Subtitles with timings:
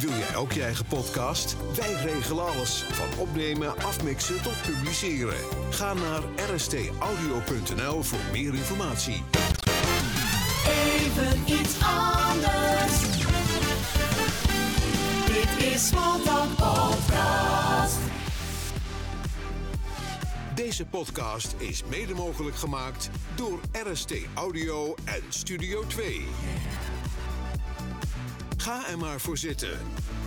[0.00, 1.56] Wil jij ook je eigen podcast?
[1.76, 2.84] Wij regelen alles.
[2.90, 5.36] Van opnemen, afmixen tot publiceren.
[5.70, 6.22] Ga naar
[6.54, 9.22] rstaudio.nl voor meer informatie.
[10.66, 13.00] Even iets anders.
[15.26, 17.98] Dit is Smalltalk Podcast.
[20.54, 26.26] Deze podcast is mede mogelijk gemaakt door RST Audio en Studio 2.
[28.64, 29.78] Ga er maar voor zitten.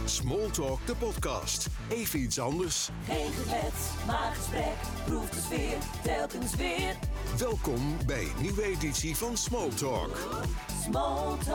[0.05, 1.68] Smalltalk de podcast.
[1.89, 2.89] Even iets anders.
[3.05, 4.75] Geen geklets, maar gesprek.
[5.05, 6.95] Proef de sfeer, telkens weer.
[7.37, 10.18] Welkom bij een nieuwe editie van Smalltalk.
[10.83, 11.47] Smalltalk.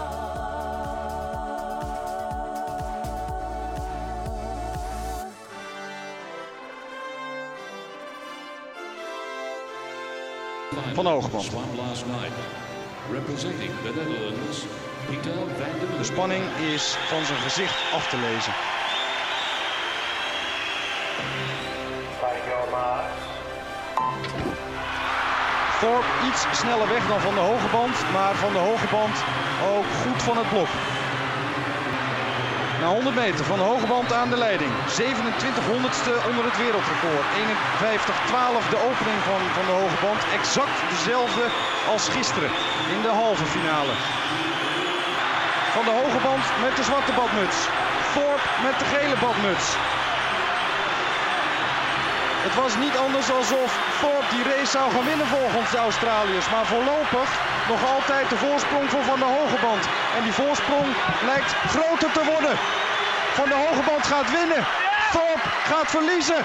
[10.95, 12.33] Van night.
[13.11, 14.65] Representing the Netherlands,
[15.99, 18.53] De spanning is van zijn gezicht af te lezen.
[25.81, 29.17] Thorpe iets sneller weg dan van de hoge band, maar van de hoge band
[29.75, 30.73] ook goed van het blok.
[32.81, 34.73] Na 100 meter van de hoge band aan de leiding.
[34.89, 37.27] 27 honderdste onder het wereldrecord.
[38.65, 40.21] 51-12 de opening van, van de hoge band.
[40.39, 41.45] Exact dezelfde
[41.93, 42.51] als gisteren
[42.95, 43.95] in de halve finale.
[45.77, 47.59] Van de hoge band met de zwarte badmuts.
[48.15, 49.67] Thorpe met de gele badmuts.
[52.47, 53.71] Het was niet anders alsof
[54.01, 56.49] Thorpe die race zou gaan winnen volgens de Australiërs.
[56.55, 57.29] Maar voorlopig
[57.73, 59.85] nog altijd de voorsprong voor Van de Hoge Band.
[60.17, 60.89] En die voorsprong
[61.31, 62.55] lijkt groter te worden.
[63.39, 64.63] Van de Hoge Band gaat winnen.
[65.13, 66.41] Thorpe gaat verliezen.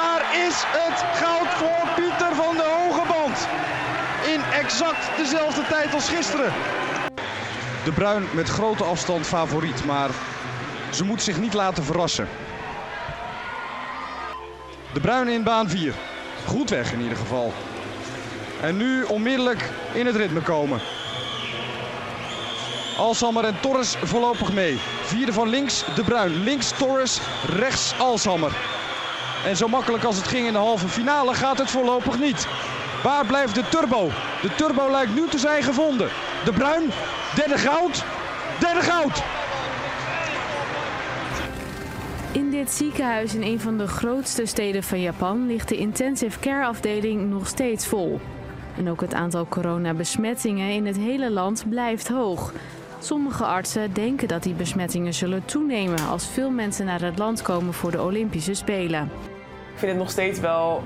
[0.00, 3.36] Daar is het goud voor Pieter van de Hoge Band.
[4.34, 6.52] In exact dezelfde tijd als gisteren.
[7.84, 10.10] De Bruin met grote afstand favoriet, maar
[10.90, 12.28] ze moet zich niet laten verrassen.
[14.92, 15.94] De Bruin in baan 4.
[16.46, 17.52] Goed weg in ieder geval.
[18.60, 20.80] En nu onmiddellijk in het ritme komen.
[22.96, 24.78] Alsammer en Torres voorlopig mee.
[25.04, 26.42] Vierde van links De Bruin.
[26.42, 28.52] Links Torres, rechts Alsammer.
[29.46, 32.46] En zo makkelijk als het ging in de halve finale gaat het voorlopig niet.
[33.02, 34.10] Waar blijft de turbo?
[34.42, 36.08] De turbo lijkt nu te zijn gevonden.
[36.44, 36.92] De Bruin,
[37.34, 38.04] derde goud.
[38.60, 39.22] Derde goud.
[42.32, 46.66] In dit ziekenhuis in een van de grootste steden van Japan ligt de intensive care
[46.66, 48.20] afdeling nog steeds vol.
[48.76, 52.52] En ook het aantal coronabesmettingen in het hele land blijft hoog.
[52.98, 57.74] Sommige artsen denken dat die besmettingen zullen toenemen als veel mensen naar het land komen
[57.74, 59.10] voor de Olympische Spelen.
[59.72, 60.82] Ik vind het nog steeds wel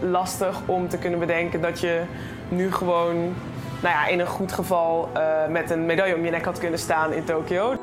[0.00, 2.02] lastig om te kunnen bedenken dat je
[2.48, 3.34] nu gewoon,
[3.84, 6.78] nou ja, in een goed geval eh, met een medaille om je nek had kunnen
[6.78, 7.76] staan in Tokio.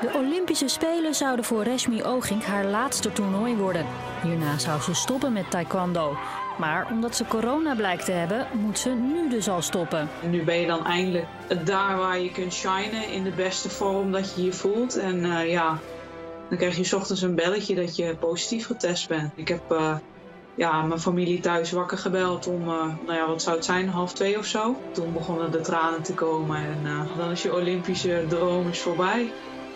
[0.00, 3.86] De Olympische Spelen zouden voor Reshmi Ogink haar laatste toernooi worden.
[4.22, 6.16] Hierna zou ze stoppen met taekwondo.
[6.58, 10.08] Maar omdat ze corona blijkt te hebben, moet ze nu dus al stoppen.
[10.22, 11.26] En nu ben je dan eindelijk
[11.64, 14.96] daar waar je kunt shinen in de beste vorm dat je je voelt.
[14.96, 15.78] En eh, ja,
[16.48, 19.32] dan krijg je 's ochtends een belletje dat je positief getest bent.
[19.34, 19.96] Ik heb eh,
[20.56, 24.12] ja, mijn familie thuis wakker gebeld om, eh, nou ja, wat zou het zijn, half
[24.12, 24.76] twee of zo.
[24.92, 29.32] Toen begonnen de tranen te komen en dan is je Olympische droom is voorbij.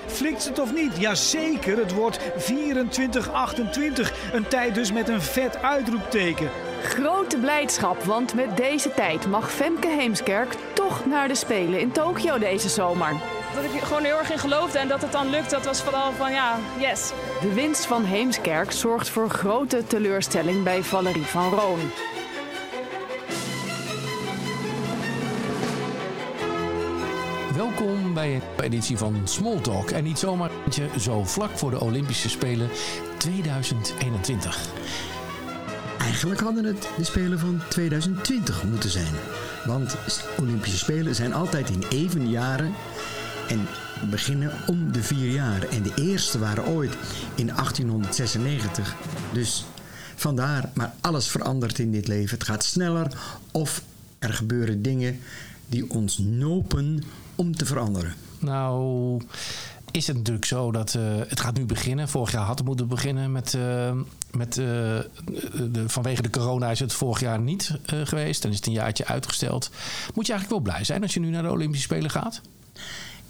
[0.06, 0.96] Flikt het of niet?
[0.98, 4.32] Jazeker, het wordt 24-28.
[4.32, 6.50] Een tijd dus met een vet uitroepteken.
[6.82, 12.38] Grote blijdschap, want met deze tijd mag Femke Heemskerk toch naar de Spelen in Tokio
[12.38, 13.39] deze zomer.
[13.60, 15.82] Dat ik er gewoon heel erg in geloofde en dat het dan lukt, dat was
[15.82, 17.12] vooral van ja, yes.
[17.40, 21.78] De winst van Heemskerk zorgt voor grote teleurstelling bij Valerie van Roon.
[27.56, 29.90] Welkom bij een editie van Smalltalk.
[29.90, 32.68] En niet zomaar eentje zo vlak voor de Olympische Spelen
[33.16, 34.58] 2021.
[35.98, 39.14] Eigenlijk hadden het de Spelen van 2020 moeten zijn.
[39.64, 39.96] Want
[40.38, 42.74] Olympische Spelen zijn altijd in even jaren
[43.50, 43.66] en
[44.10, 45.68] beginnen om de vier jaar.
[45.68, 46.96] En de eerste waren ooit
[47.34, 48.96] in 1896.
[49.32, 49.64] Dus
[50.16, 52.38] vandaar, maar alles verandert in dit leven.
[52.38, 53.12] Het gaat sneller
[53.50, 53.82] of
[54.18, 55.20] er gebeuren dingen
[55.66, 57.02] die ons nopen
[57.34, 58.14] om te veranderen.
[58.38, 59.20] Nou,
[59.90, 62.08] is het natuurlijk zo dat eh, het gaat nu beginnen.
[62.08, 63.92] Vorig jaar had het moeten beginnen met, eh,
[64.30, 68.42] met eh, de, vanwege de corona is het vorig jaar niet geweest.
[68.42, 69.70] Dan is het een jaartje uitgesteld.
[70.14, 72.40] Moet je eigenlijk wel blij zijn als je nu naar de Olympische Spelen gaat?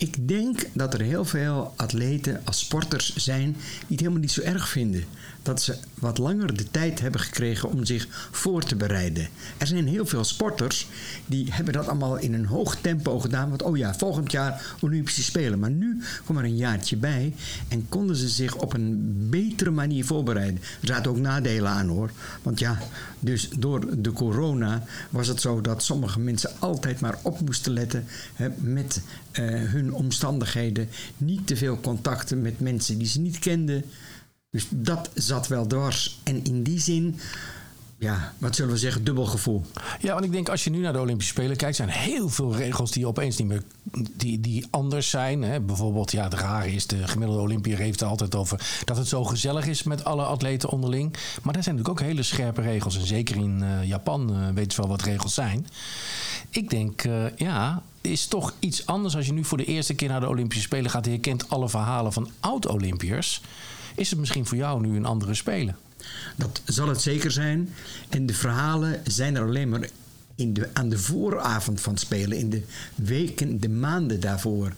[0.01, 4.41] Ik denk dat er heel veel atleten als sporters zijn die het helemaal niet zo
[4.41, 5.05] erg vinden.
[5.43, 9.29] Dat ze wat langer de tijd hebben gekregen om zich voor te bereiden.
[9.59, 10.87] Er zijn heel veel sporters
[11.27, 13.49] die hebben dat allemaal in een hoog tempo gedaan.
[13.49, 15.59] Want oh ja, volgend jaar Olympische Spelen.
[15.59, 17.35] Maar nu kwam er een jaartje bij
[17.69, 20.61] en konden ze zich op een betere manier voorbereiden.
[20.81, 22.11] Er zaten ook nadelen aan hoor.
[22.43, 22.79] Want ja,
[23.21, 28.05] dus door de corona was het zo dat sommige mensen altijd maar op moesten letten
[28.35, 30.89] hè, met eh, hun omstandigheden.
[31.17, 33.85] Niet te veel contacten met mensen die ze niet kenden.
[34.51, 36.19] Dus dat zat wel dwars.
[36.23, 37.19] En in die zin,
[37.99, 39.65] ja, wat zullen we zeggen, dubbel gevoel.
[40.01, 42.57] Ja, want ik denk als je nu naar de Olympische Spelen kijkt, zijn heel veel
[42.57, 43.63] regels die opeens niet meer
[44.17, 45.43] die, die anders zijn.
[45.43, 45.61] Hè.
[45.61, 49.25] Bijvoorbeeld, ja, het rare is, de gemiddelde Olympiër heeft er altijd over dat het zo
[49.25, 51.13] gezellig is met alle atleten onderling.
[51.43, 52.97] Maar daar zijn natuurlijk ook hele scherpe regels.
[52.97, 55.67] En zeker in uh, Japan uh, weten ze wel wat regels zijn.
[56.51, 60.09] Ik denk, uh, ja, is toch iets anders als je nu voor de eerste keer
[60.09, 63.41] naar de Olympische Spelen gaat je kent alle verhalen van oud-Olympiërs.
[64.01, 65.77] Is het misschien voor jou nu een andere Spelen?
[66.37, 67.73] Dat zal het zeker zijn.
[68.09, 69.89] En de verhalen zijn er alleen maar
[70.35, 72.63] in de, aan de vooravond van Spelen, in de
[72.95, 74.73] weken, de maanden daarvoor.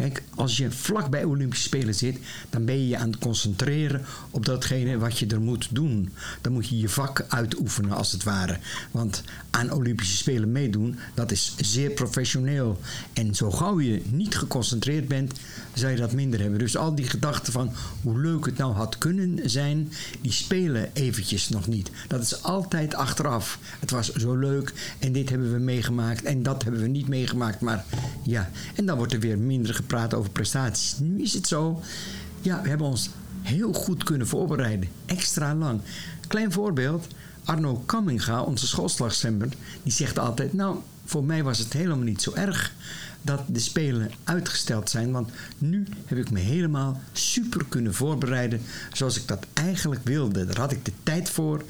[0.00, 2.18] Kijk, als je vlak bij Olympische Spelen zit,
[2.50, 6.12] dan ben je je aan het concentreren op datgene wat je er moet doen.
[6.40, 8.58] Dan moet je je vak uitoefenen, als het ware.
[8.90, 12.80] Want aan Olympische Spelen meedoen, dat is zeer professioneel.
[13.12, 15.32] En zo gauw je niet geconcentreerd bent,
[15.74, 16.58] zou je dat minder hebben.
[16.58, 21.48] Dus al die gedachten van hoe leuk het nou had kunnen zijn, die spelen eventjes
[21.48, 21.90] nog niet.
[22.08, 23.58] Dat is altijd achteraf.
[23.80, 27.60] Het was zo leuk en dit hebben we meegemaakt en dat hebben we niet meegemaakt.
[27.60, 27.84] Maar
[28.22, 30.98] ja, en dan wordt er weer minder gepraat over prestaties.
[30.98, 31.80] Nu is het zo,
[32.40, 33.10] ja, we hebben ons
[33.42, 34.88] heel goed kunnen voorbereiden.
[35.06, 35.80] Extra lang.
[36.26, 37.06] Klein voorbeeld.
[37.44, 39.48] Arno Kamminga, onze schoolslagzemmer,
[39.82, 40.52] die zegt altijd...
[40.52, 42.72] nou, voor mij was het helemaal niet zo erg
[43.22, 45.10] dat de Spelen uitgesteld zijn.
[45.10, 48.60] Want nu heb ik me helemaal super kunnen voorbereiden
[48.92, 50.46] zoals ik dat eigenlijk wilde.
[50.46, 51.62] Daar had ik de tijd voor.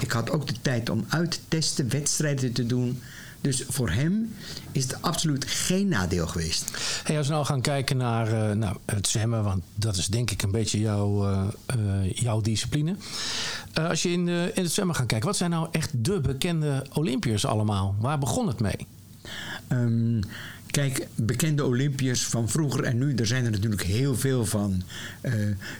[0.00, 3.00] Ik had ook de tijd om uit te testen, wedstrijden te doen.
[3.40, 4.34] Dus voor hem
[4.72, 6.70] is het absoluut geen nadeel geweest.
[7.04, 10.30] Hey, als we nou gaan kijken naar uh, nou, het zwemmen, want dat is denk
[10.30, 11.44] ik een beetje jouw, uh,
[11.76, 12.96] uh, jouw discipline.
[13.74, 16.86] als je in, de, in het zwemmen gaat kijken, wat zijn nou echt de bekende
[16.92, 17.94] Olympiërs allemaal?
[17.98, 18.86] Waar begon het mee?
[19.68, 20.20] Um,
[20.78, 24.82] Kijk, bekende Olympiërs van vroeger en nu, daar zijn er natuurlijk heel veel van.
[25.22, 25.32] Uh,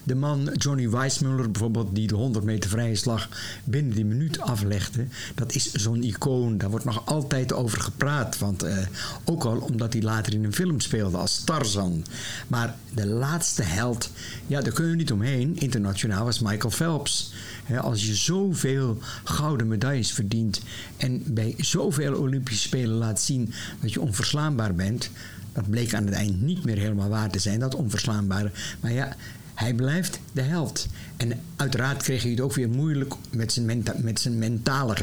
[0.04, 3.28] de man Johnny Weissmuller bijvoorbeeld, die de 100 meter vrije slag
[3.64, 6.58] binnen die minuut aflegde, dat is zo'n icoon.
[6.58, 8.38] Daar wordt nog altijd over gepraat.
[8.38, 8.76] Want uh,
[9.24, 12.04] ook al omdat hij later in een film speelde als Tarzan.
[12.46, 14.10] Maar de laatste held,
[14.46, 15.56] ja, daar kun je niet omheen.
[15.58, 17.32] Internationaal was Michael Phelps.
[17.76, 20.60] Als je zoveel gouden medailles verdient
[20.96, 25.10] en bij zoveel Olympische Spelen laat zien dat je onverslaanbaar bent,
[25.52, 28.50] dat bleek aan het eind niet meer helemaal waar te zijn, dat onverslaanbare.
[28.80, 29.16] Maar ja,
[29.58, 30.86] hij blijft de held.
[31.16, 34.96] En uiteraard kreeg hij het ook weer moeilijk met zijn, met zijn mentale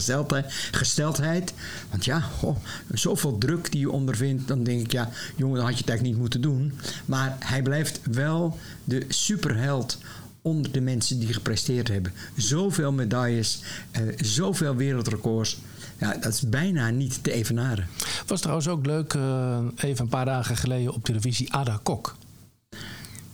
[0.71, 1.53] gesteldheid.
[1.89, 2.57] Want ja, oh,
[2.93, 6.03] zoveel druk die je ondervindt, dan denk ik, ja, jongen, dan had je het eigenlijk
[6.03, 6.73] niet moeten doen.
[7.05, 9.97] Maar hij blijft wel de superheld
[10.45, 12.13] onder de mensen die gepresteerd hebben.
[12.35, 13.61] Zoveel medailles,
[13.91, 15.57] uh, zoveel wereldrecords.
[15.97, 17.87] Ja, dat is bijna niet te evenaren.
[18.27, 22.15] Was trouwens ook leuk, uh, even een paar dagen geleden op televisie, Ada Kok.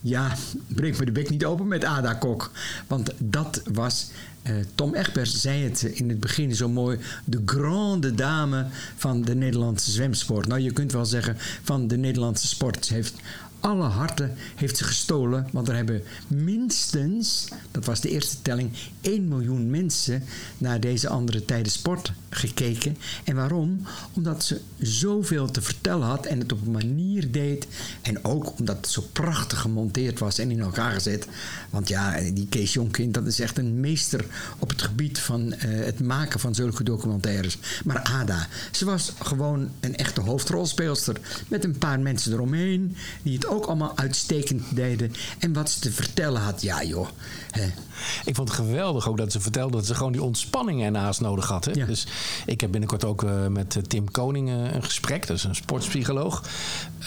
[0.02, 0.36] Ja,
[0.68, 2.52] breek me de bek niet open met Ada Kok.
[2.88, 4.12] Want dat was,
[4.44, 8.66] uh, Tom Egbers zei het in het begin zo mooi, de grande dame
[8.96, 10.48] van de Nederlandse zwemsport.
[10.48, 12.86] Nou, je kunt wel zeggen van de Nederlandse sport.
[12.86, 13.14] Ze heeft
[13.62, 15.48] alle harten heeft ze gestolen.
[15.52, 20.24] Want er hebben minstens, dat was de eerste telling, 1 miljoen mensen
[20.58, 22.98] naar deze andere tijden sport gekeken.
[23.24, 23.82] En waarom?
[24.14, 27.68] Omdat ze zoveel te vertellen had en het op een manier deed.
[28.02, 31.28] En ook omdat het zo prachtig gemonteerd was en in elkaar gezet.
[31.70, 34.26] Want ja, die Kees Jonkind, dat is echt een meester
[34.60, 37.58] op het gebied van uh, het maken van zulke documentaires.
[37.84, 41.20] Maar Ada, ze was gewoon een echte hoofdrolspeelster.
[41.48, 45.14] Met een paar mensen eromheen die het ook allemaal uitstekend deden.
[45.40, 47.08] En wat ze te vertellen had, ja joh.
[48.26, 51.48] Ik vond het geweldig ook dat ze vertelde dat ze gewoon die ontspanning ernaast nodig
[51.48, 51.66] had.
[51.66, 51.72] Hè?
[51.72, 51.86] Ja.
[51.86, 52.08] Dus
[52.46, 56.44] ik heb binnenkort ook uh, met Tim Koning uh, een gesprek, dat is een sportpsycholoog.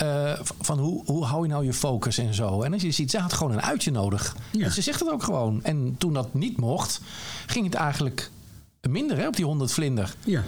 [0.02, 2.62] Uh, van hoe, hoe hou je nou je focus en zo.
[2.62, 4.36] En als je ziet, ze had gewoon een uitje nodig.
[4.50, 4.64] Ja.
[4.64, 5.64] En ze zegt het ook gewoon.
[5.64, 7.00] En toen dat niet mocht,
[7.46, 8.30] ging het eigenlijk
[8.80, 10.14] minder hè, op die 100 vlinder.
[10.24, 10.44] Ja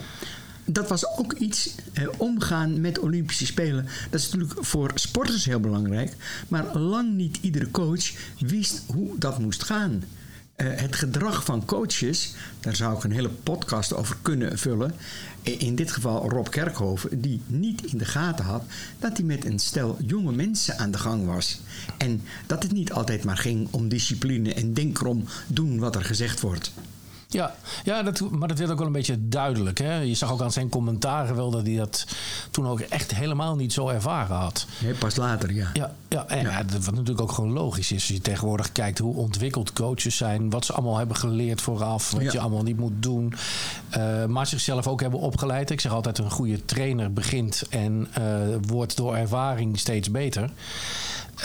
[0.67, 3.87] dat was ook iets, eh, omgaan met Olympische Spelen.
[4.11, 6.17] Dat is natuurlijk voor sporters heel belangrijk.
[6.49, 10.03] Maar lang niet iedere coach wist hoe dat moest gaan.
[10.57, 14.93] Eh, het gedrag van coaches, daar zou ik een hele podcast over kunnen vullen.
[15.43, 18.63] In dit geval Rob Kerkhoven, die niet in de gaten had
[18.99, 21.61] dat hij met een stel jonge mensen aan de gang was.
[21.99, 26.05] En dat het niet altijd maar ging om discipline en denk erom doen wat er
[26.05, 26.73] gezegd wordt.
[27.37, 29.79] Ja, ja dat, maar dat werd ook wel een beetje duidelijk.
[29.79, 29.99] Hè?
[29.99, 32.07] Je zag ook aan zijn commentaren wel dat hij dat
[32.51, 34.67] toen ook echt helemaal niet zo ervaren had.
[34.79, 35.71] Nee, pas later, ja.
[35.73, 36.65] Ja, ja, en ja.
[36.85, 37.95] wat natuurlijk ook gewoon logisch is.
[38.07, 42.33] Als je tegenwoordig kijkt hoe ontwikkeld coaches zijn, wat ze allemaal hebben geleerd vooraf, wat
[42.33, 43.35] je allemaal niet moet doen.
[43.97, 45.71] Uh, maar zichzelf ook hebben opgeleid.
[45.71, 48.25] Ik zeg altijd: een goede trainer begint en uh,
[48.67, 50.51] wordt door ervaring steeds beter.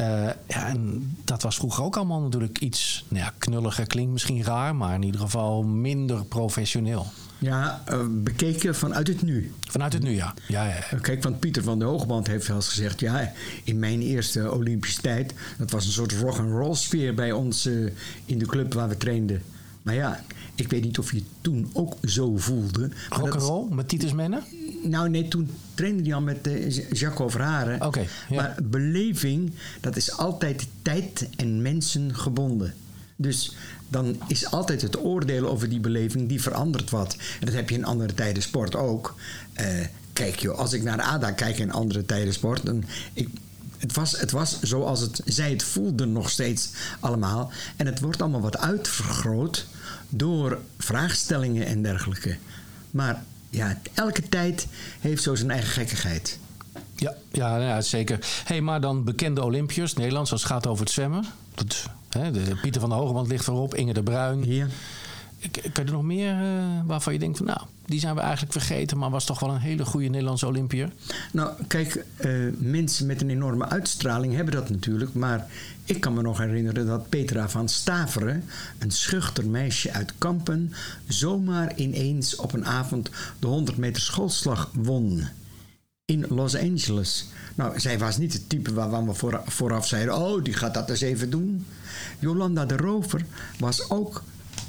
[0.01, 3.87] Uh, ja, en dat was vroeger ook allemaal natuurlijk iets nou ja, knulliger.
[3.87, 7.05] Klinkt misschien raar, maar in ieder geval minder professioneel.
[7.37, 9.53] Ja, uh, bekeken vanuit het nu.
[9.59, 10.33] Vanuit het nu, ja.
[10.47, 10.97] ja, ja.
[11.01, 12.99] Kijk, want Pieter van de Hoogband heeft wel eens gezegd...
[12.99, 13.31] ja,
[13.63, 15.33] in mijn eerste Olympische tijd...
[15.57, 17.91] dat was een soort rock-and-roll sfeer bij ons uh,
[18.25, 19.41] in de club waar we trainden.
[19.81, 20.23] Maar ja,
[20.61, 22.89] ik weet niet of je het toen ook zo voelde.
[23.09, 24.43] Rock'n'roll met Titus Mennen?
[24.83, 27.85] Nou nee, toen trainde hij al met uh, Jacques Verharen.
[27.85, 27.99] Oké.
[27.99, 28.35] ja.
[28.35, 29.51] Maar beleving,
[29.81, 32.73] dat is altijd tijd en mensen gebonden.
[33.15, 33.55] Dus
[33.87, 37.17] dan is altijd het oordeel over die beleving, die verandert wat.
[37.39, 39.15] En dat heb je in andere tijden sport ook.
[39.61, 39.65] Uh,
[40.13, 42.65] kijk joh, als ik naar ADA kijk in andere tijden sport...
[42.65, 43.29] dan ik,
[43.77, 47.51] het was, het was zoals het, zij het voelden nog steeds allemaal.
[47.75, 49.67] En het wordt allemaal wat uitvergroot
[50.11, 52.37] door vraagstellingen en dergelijke.
[52.91, 54.67] Maar ja, elke tijd
[54.99, 56.39] heeft zo zijn eigen gekkigheid.
[56.95, 58.19] Ja, ja, ja zeker.
[58.43, 61.25] hey, maar dan bekende Olympiërs, Nederlands, als het gaat over het zwemmen.
[61.55, 64.43] Dat, hè, de, Pieter van der Hogeband ligt voorop, Inge de Bruin.
[64.43, 64.69] Hier.
[65.51, 68.51] Kun je er nog meer uh, waarvan je denkt van nou, die zijn we eigenlijk
[68.51, 70.91] vergeten, maar was toch wel een hele goede Nederlandse Olympiër?
[71.31, 75.13] Nou, kijk, uh, mensen met een enorme uitstraling hebben dat natuurlijk.
[75.13, 75.47] Maar
[75.85, 78.43] ik kan me nog herinneren dat Petra van Staveren,
[78.79, 80.73] een schuchter meisje uit Kampen,
[81.07, 85.23] zomaar ineens op een avond de 100 meter schoolslag won.
[86.05, 87.27] In Los Angeles.
[87.55, 90.89] Nou, zij was niet het type waarvan we voor, vooraf zeiden: Oh, die gaat dat
[90.89, 91.65] eens even doen.
[92.19, 93.25] Jolanda de Rover
[93.57, 94.23] was ook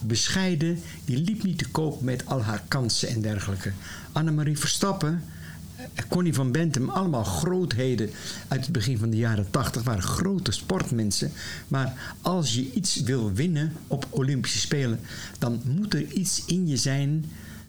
[0.06, 0.78] bescheiden.
[1.04, 3.72] Die liep niet te koop met al haar kansen en dergelijke.
[4.12, 5.22] Annemarie Verstappen,
[6.08, 8.10] Connie van Bentum, allemaal grootheden
[8.48, 11.32] uit het begin van de jaren 80 waren grote sportmensen.
[11.68, 15.00] Maar als je iets wil winnen op Olympische Spelen,
[15.38, 17.24] dan moet er iets in je zijn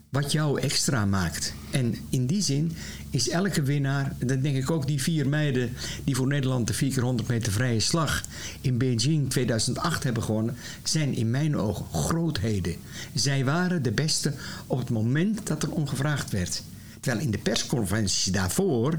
[0.08, 1.54] wat jou extra maakt.
[1.70, 2.72] En in die zin
[3.14, 5.72] is elke winnaar, dan denk ik ook die vier meiden
[6.04, 8.22] die voor Nederland de 4 keer 100 meter vrije slag
[8.60, 12.76] in Beijing 2008 hebben gewonnen, zijn in mijn ogen grootheden.
[13.14, 14.34] Zij waren de beste
[14.66, 16.62] op het moment dat er om gevraagd werd.
[17.00, 18.98] Terwijl in de persconferenties daarvoor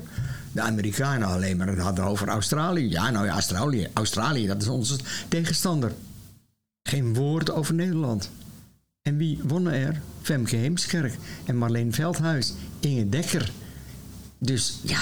[0.51, 2.89] de Amerikanen alleen maar het hadden over Australië.
[2.89, 5.91] Ja, nou ja, Australië, Australië, dat is onze tegenstander.
[6.89, 8.29] Geen woord over Nederland.
[9.01, 10.01] En wie wonnen er?
[10.21, 11.13] Femke Heemskerk
[11.45, 13.51] en Marleen Veldhuis, Inge Dekker.
[14.37, 15.01] Dus ja,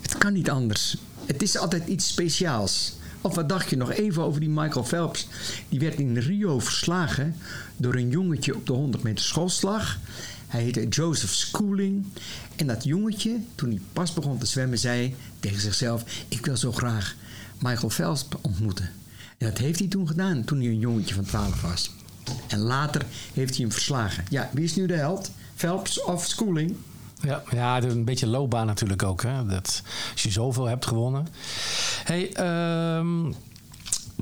[0.00, 0.96] het kan niet anders.
[1.26, 2.92] Het is altijd iets speciaals.
[3.20, 5.28] Of wat dacht je nog even over die Michael Phelps?
[5.68, 7.36] Die werd in Rio verslagen
[7.76, 9.98] door een jongetje op de 100 meter schoolslag.
[10.46, 12.04] Hij heette Joseph Schooling.
[12.56, 16.72] En dat jongetje, toen hij pas begon te zwemmen, zei tegen zichzelf: Ik wil zo
[16.72, 17.16] graag
[17.58, 18.90] Michael Phelps ontmoeten.
[19.38, 21.90] En dat heeft hij toen gedaan, toen hij een jongetje van 12 was.
[22.48, 24.24] En later heeft hij hem verslagen.
[24.28, 25.30] Ja, wie is nu de held?
[25.54, 26.76] Phelps of Schooling?
[27.22, 29.22] Ja, ja, een beetje loopbaan natuurlijk ook.
[29.22, 29.46] Hè?
[29.46, 31.26] Dat, als je zoveel hebt gewonnen.
[32.04, 32.32] Hey,
[32.96, 33.34] um,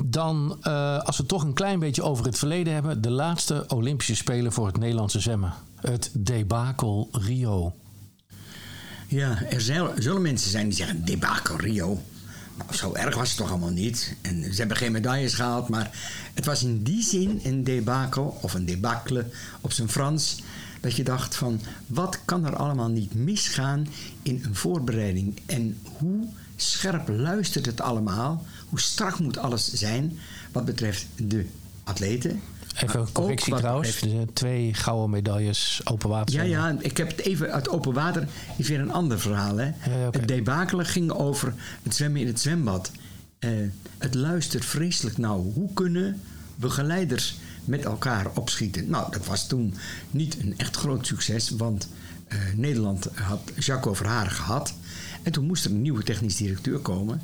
[0.04, 3.02] dan, uh, als we toch een klein beetje over het verleden hebben.
[3.02, 5.52] De laatste Olympische Spelen voor het Nederlandse zwemmen.
[5.80, 7.74] Het debakel Rio.
[9.08, 9.60] Ja, er
[9.98, 12.02] zullen mensen zijn die zeggen debakel Rio.
[12.70, 14.16] Zo erg was het toch allemaal niet.
[14.20, 15.90] En ze hebben geen medailles gehaald, maar
[16.34, 19.26] het was in die zin een debakel, of een debacle
[19.60, 20.36] op zijn Frans,
[20.80, 23.86] dat je dacht van wat kan er allemaal niet misgaan
[24.22, 30.18] in een voorbereiding en hoe scherp luistert het allemaal, hoe strak moet alles zijn
[30.52, 31.46] wat betreft de
[31.84, 32.40] atleten.
[32.82, 34.00] Even een correctie trouwens.
[34.00, 34.34] Betreft...
[34.34, 36.34] Twee gouden medailles open water.
[36.34, 38.28] Ja, ja, ik heb het even uit open water.
[38.56, 39.56] Is weer een ander verhaal.
[39.56, 39.64] Hè?
[39.64, 39.72] Ja,
[40.06, 40.20] okay.
[40.20, 42.90] Het debakelen ging over het zwemmen in het zwembad.
[43.40, 43.50] Uh,
[43.98, 45.52] het luistert vreselijk nauw.
[45.52, 46.20] Hoe kunnen
[46.54, 47.36] begeleiders
[47.68, 48.90] met elkaar opschieten?
[48.90, 49.74] Nou, dat was toen
[50.10, 51.50] niet een echt groot succes.
[51.50, 51.88] Want
[52.28, 54.74] uh, Nederland had Jacques Verharen gehad.
[55.22, 57.20] En toen moest er een nieuwe technisch directeur komen.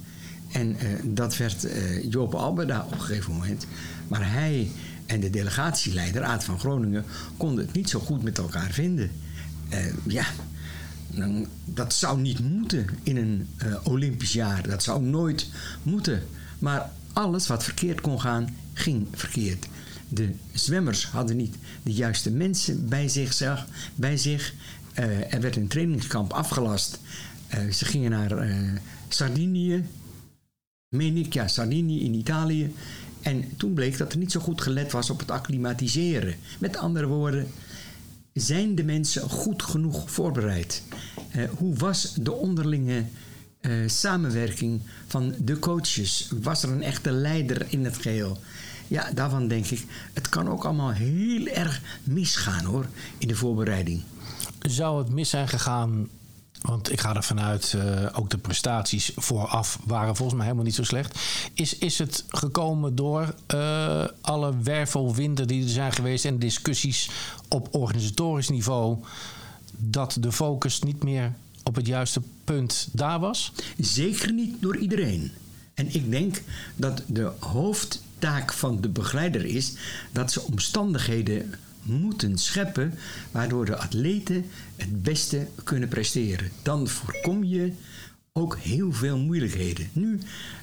[0.52, 3.66] En uh, dat werd uh, Joop Alberda op een gegeven moment.
[4.08, 4.70] Maar hij
[5.06, 7.04] en de delegatieleider, Aad van Groningen,
[7.36, 9.10] konden het niet zo goed met elkaar vinden.
[10.06, 10.26] Ja,
[11.64, 13.48] dat zou niet moeten in een
[13.82, 14.68] Olympisch jaar.
[14.68, 15.48] Dat zou nooit
[15.82, 16.22] moeten.
[16.58, 19.66] Maar alles wat verkeerd kon gaan, ging verkeerd.
[20.14, 23.66] De zwemmers hadden niet de juiste mensen bij zich.
[23.94, 24.54] Bij zich.
[24.94, 26.98] Eh, er werd een trainingskamp afgelast.
[27.46, 28.70] Eh, ze gingen naar uh,
[29.08, 29.84] Sardinië.
[30.88, 32.74] Meen ik, ja, Sardinië in Italië.
[33.22, 36.34] En toen bleek dat er niet zo goed gelet was op het acclimatiseren.
[36.58, 37.46] Met andere woorden,
[38.32, 40.82] zijn de mensen goed genoeg voorbereid?
[41.56, 43.04] hoe was de onderlinge
[43.86, 46.28] samenwerking van de coaches?
[46.40, 48.38] Was er een echte leider in het geheel?
[48.88, 52.86] Ja, daarvan denk ik, het kan ook allemaal heel erg misgaan hoor,
[53.18, 54.02] in de voorbereiding.
[54.60, 56.08] Zou het mis zijn gegaan
[56.66, 60.74] want ik ga ervan uit, uh, ook de prestaties vooraf waren volgens mij helemaal niet
[60.74, 61.18] zo slecht.
[61.54, 67.10] Is, is het gekomen door uh, alle wervelwinden die er zijn geweest en discussies
[67.48, 68.98] op organisatorisch niveau,
[69.76, 73.52] dat de focus niet meer op het juiste punt daar was?
[73.78, 75.32] Zeker niet door iedereen.
[75.74, 76.42] En ik denk
[76.76, 77.32] dat de
[78.14, 79.74] hoofdtaak van de begeleider is
[80.12, 82.94] dat ze omstandigheden moeten scheppen
[83.30, 84.44] waardoor de atleten
[84.76, 86.50] het beste kunnen presteren.
[86.62, 87.72] Dan voorkom je
[88.32, 89.88] ook heel veel moeilijkheden.
[89.92, 90.18] Nu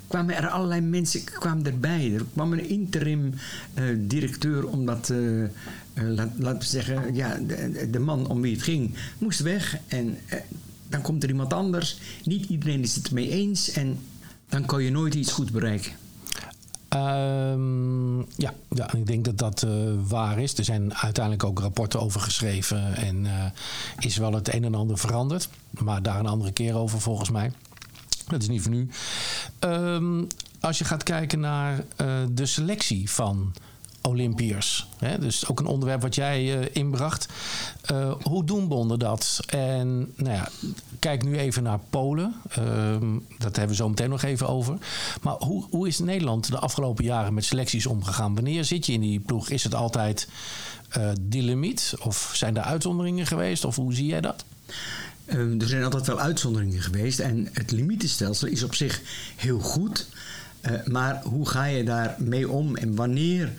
[0.08, 2.14] kwamen er allerlei mensen kwamen erbij.
[2.14, 3.34] Er kwam een interim
[3.80, 5.48] uh, directeur omdat, uh,
[5.94, 9.78] laat, laten we zeggen, ja, de, de, man om wie het ging moest weg.
[9.88, 10.18] En
[10.90, 12.00] dan komt er iemand anders.
[12.24, 13.72] Niet iedereen is het ermee eens.
[13.72, 13.98] En
[14.50, 15.92] dan kan je nooit iets goed bereiken.
[16.96, 19.72] Um, ja, ja, ik denk dat dat uh,
[20.08, 20.58] waar is.
[20.58, 23.46] Er zijn uiteindelijk ook rapporten over geschreven en uh,
[24.00, 25.50] is wel het een en ander veranderd.
[25.70, 27.52] Maar daar een andere keer over volgens mij.
[28.28, 28.90] Dat is niet voor nu.
[29.60, 30.28] Um,
[30.60, 33.54] als je gaat kijken naar uh, de selectie van
[34.02, 34.88] Olympiërs.
[35.20, 37.28] Dus ook een onderwerp wat jij uh, inbracht.
[37.92, 39.40] Uh, hoe doen bonden dat?
[39.46, 40.50] En nou ja,
[41.00, 42.36] kijk nu even naar Polen.
[42.60, 42.96] Uh,
[43.38, 44.78] dat hebben we zo meteen nog even over.
[45.22, 48.36] Maar hoe, hoe is Nederland de afgelopen jaren met selecties omgegaan?
[48.36, 49.50] Wanneer zit je in die ploeg?
[49.50, 50.28] Is het altijd
[50.98, 51.94] uh, die limiet?
[52.04, 53.66] Of zijn er uitzonderingen geweest?
[53.66, 54.44] Of hoe zie jij dat?
[55.60, 57.20] er zijn altijd wel uitzonderingen geweest.
[57.20, 59.02] En het limietenstelsel is op zich
[59.36, 60.08] heel goed.
[60.86, 63.52] maar hoe ga je daar mee om en wanneer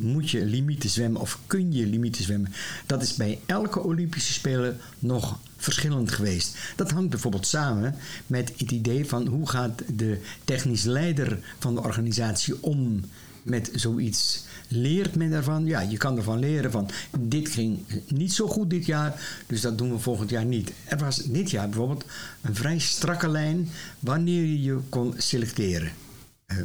[0.00, 2.52] moet je limieten zwemmen of kun je limieten zwemmen?
[2.86, 6.56] Dat is bij elke Olympische Spelen nog verschillend geweest.
[6.76, 7.94] Dat hangt bijvoorbeeld samen
[8.26, 13.00] met het idee van hoe gaat de technisch leider van de organisatie om
[13.42, 14.44] met zoiets.
[14.68, 15.66] Leert men daarvan?
[15.66, 19.78] Ja, je kan ervan leren van dit ging niet zo goed dit jaar, dus dat
[19.78, 20.72] doen we volgend jaar niet.
[20.84, 22.04] Er was dit jaar bijvoorbeeld
[22.40, 23.68] een vrij strakke lijn
[24.00, 25.92] wanneer je je kon selecteren.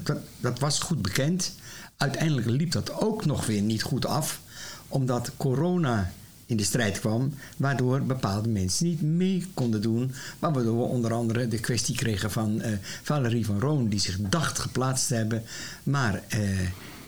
[0.04, 1.54] Dat, dat was goed bekend.
[1.98, 4.40] Uiteindelijk liep dat ook nog weer niet goed af,
[4.88, 6.12] omdat corona
[6.46, 10.14] in de strijd kwam, waardoor bepaalde mensen niet mee konden doen.
[10.40, 12.68] Maar waardoor we onder andere de kwestie kregen van uh,
[13.04, 15.44] Valerie van Roon, die zich dacht geplaatst te hebben,
[15.84, 16.60] maar uh,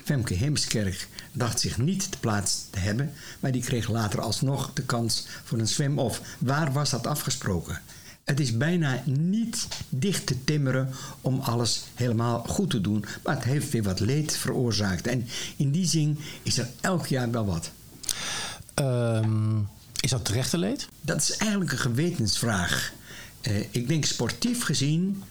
[0.04, 4.84] Femke Heemskerk dacht zich niet te plaatsen te hebben, maar die kreeg later alsnog de
[4.84, 6.22] kans voor een zwem-off.
[6.38, 7.82] Waar was dat afgesproken?
[8.28, 10.90] Het is bijna niet dicht te timmeren
[11.22, 13.06] om alles helemaal goed te doen.
[13.24, 15.08] Maar het heeft weer wat leed veroorzaakt.
[15.08, 17.72] En in die zin is er elk jaar wel wat.
[18.76, 19.68] Um,
[20.00, 20.88] is dat terechte leed?
[21.02, 22.94] Dat is eigenlijk een gewetensvraag.
[23.42, 25.24] Uh, ik denk sportief gezien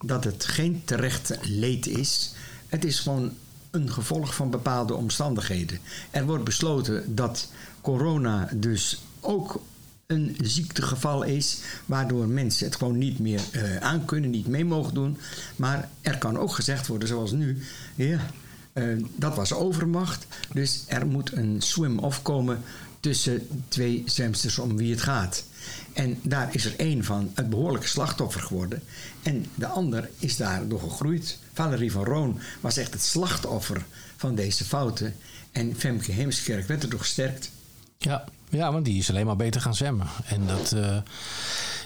[0.00, 2.32] dat het geen terechte leed is.
[2.66, 3.32] Het is gewoon
[3.70, 5.78] een gevolg van bepaalde omstandigheden.
[6.10, 9.60] Er wordt besloten dat corona dus ook
[10.06, 15.18] een ziektegeval is, waardoor mensen het gewoon niet meer uh, aankunnen, niet mee mogen doen.
[15.56, 17.62] Maar er kan ook gezegd worden, zoals nu,
[17.94, 18.30] ja,
[18.72, 20.26] uh, dat was overmacht.
[20.52, 22.62] Dus er moet een swim-off komen
[23.00, 25.44] tussen twee zwemsters om wie het gaat.
[25.92, 28.82] En daar is er één van het behoorlijke slachtoffer geworden.
[29.22, 31.38] En de ander is daardoor gegroeid.
[31.52, 33.84] Valerie van Roon was echt het slachtoffer
[34.16, 35.14] van deze fouten.
[35.52, 37.50] En Femke Heemskerk werd erdoor gesterkt.
[37.98, 38.24] Ja,
[38.56, 40.06] ja, want die is alleen maar beter gaan zwemmen.
[40.26, 40.96] En dat, uh,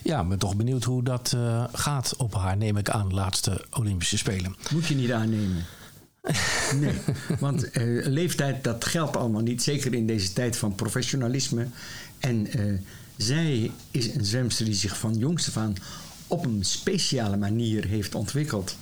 [0.03, 4.19] ja, ben toch benieuwd hoe dat uh, gaat op haar, neem ik aan, laatste Olympische
[4.19, 4.57] Spelen.
[4.73, 5.65] Moet je niet aannemen.
[6.81, 6.95] Nee,
[7.39, 9.63] want uh, leeftijd, dat geldt allemaal niet.
[9.63, 11.67] Zeker in deze tijd van professionalisme.
[12.19, 12.49] En
[13.17, 15.75] zij is een zwemster die zich van jongs af aan
[16.27, 18.77] op een speciale manier heeft ontwikkeld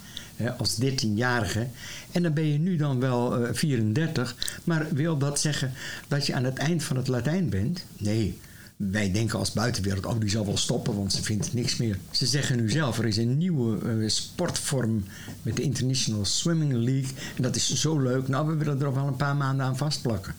[0.59, 1.66] als 13-jarige.
[2.12, 4.37] En dan ben je nu dan wel uh, 34.
[4.64, 5.72] Maar wil dat zeggen
[6.09, 7.85] dat je aan het eind van het Latijn bent?
[7.96, 8.38] Nee.
[8.77, 11.98] Wij denken als buitenwereld, oh die zal wel stoppen, want ze vindt niks meer.
[12.11, 15.05] Ze zeggen nu zelf, er is een nieuwe uh, sportvorm
[15.42, 17.11] met de International Swimming League.
[17.37, 18.29] En dat is zo leuk.
[18.29, 20.35] Nou, we willen er al wel een paar maanden aan vastplakken.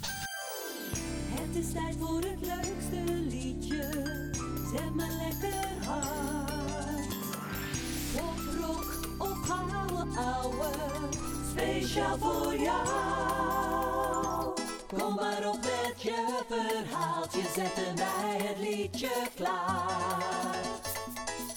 [1.29, 2.28] Het is tijd voor
[12.19, 13.89] Voor jou.
[14.97, 20.55] Kom maar op met je verhaaltje, zetten wij het liedje klaar.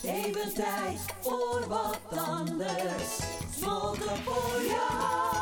[0.02, 3.18] Even tijd voor wat anders,
[3.59, 5.41] smolten voor jou.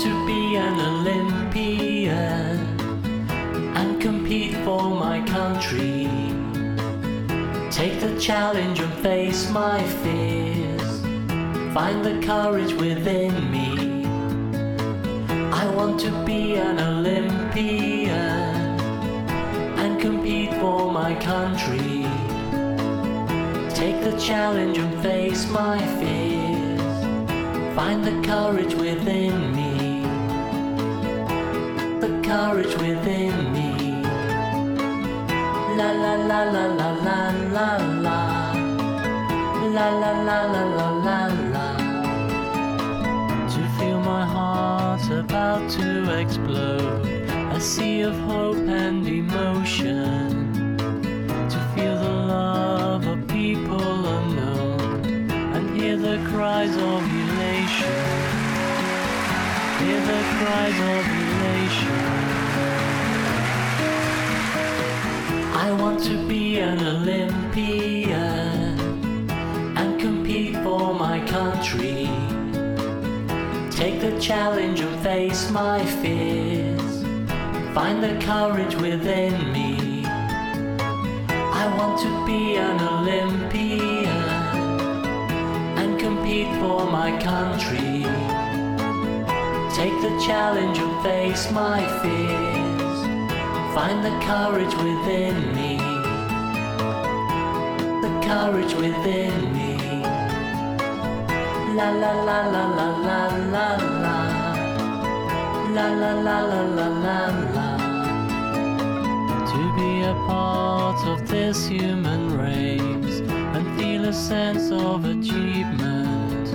[0.00, 2.56] To be an Olympian
[3.76, 6.08] and compete for my country.
[7.70, 11.00] Take the challenge and face my fears.
[11.74, 14.06] Find the courage within me.
[15.52, 18.56] I want to be an Olympian
[19.82, 22.06] and compete for my country.
[23.74, 26.96] Take the challenge and face my fears.
[27.76, 29.69] Find the courage within me.
[32.30, 34.02] Courage within me.
[35.76, 37.20] La la la la la la
[37.56, 38.20] la la.
[39.76, 41.20] La la la la la la
[41.54, 41.66] la.
[43.52, 47.04] To feel my heart about to explode.
[47.50, 50.76] A sea of hope and emotion.
[51.52, 55.02] To feel the love of people unknown.
[55.54, 58.06] And hear the cries of elation.
[59.80, 61.19] Hear the cries of
[65.70, 68.10] I want to be an Olympian
[69.78, 72.10] and compete for my country.
[73.70, 77.04] Take the challenge and face my fears.
[77.72, 80.04] Find the courage within me.
[81.28, 84.08] I want to be an Olympian
[85.78, 88.02] and compete for my country.
[89.72, 92.59] Take the challenge and face my fears.
[93.74, 95.76] Find the courage within me.
[98.02, 100.02] The courage within me.
[101.76, 103.68] La la la la la la la
[104.02, 104.18] la.
[105.72, 107.20] La la la la la la
[107.54, 107.68] la.
[109.52, 113.20] To be a part of this human race
[113.54, 116.48] and feel a sense of achievement.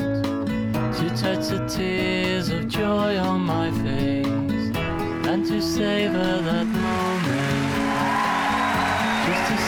[0.97, 4.25] To touch the tears of joy on my face
[5.28, 6.67] and to savor that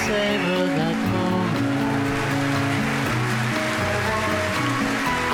[0.08, 1.68] savor that moment.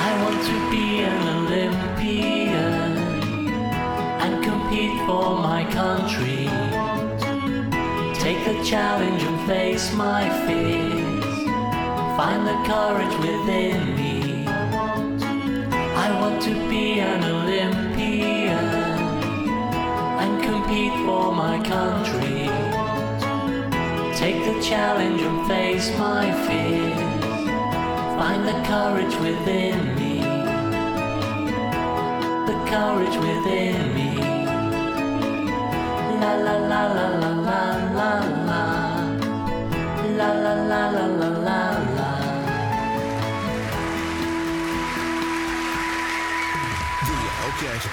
[0.07, 2.91] I want to be an Olympian
[4.23, 6.45] and compete for my country.
[8.25, 11.37] Take the challenge and face my fears.
[12.17, 14.47] Find the courage within me.
[16.05, 18.69] I want to be an Olympian
[20.23, 22.32] and compete for my country.
[24.23, 27.25] Take the challenge and face my fears.
[28.17, 30.21] Find the courage within me.
[32.49, 34.15] The courage within me.
[36.21, 37.62] La la la la la la.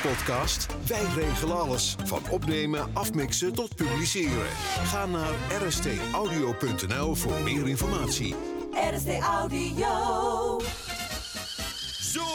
[0.03, 0.67] Podcast?
[0.87, 1.97] Wij regelen alles.
[2.05, 4.47] Van opnemen, afmixen tot publiceren.
[4.85, 5.33] Ga naar
[5.67, 8.35] rstaudio.nl voor meer informatie.
[8.95, 10.61] RST Audio.
[12.01, 12.27] Zo,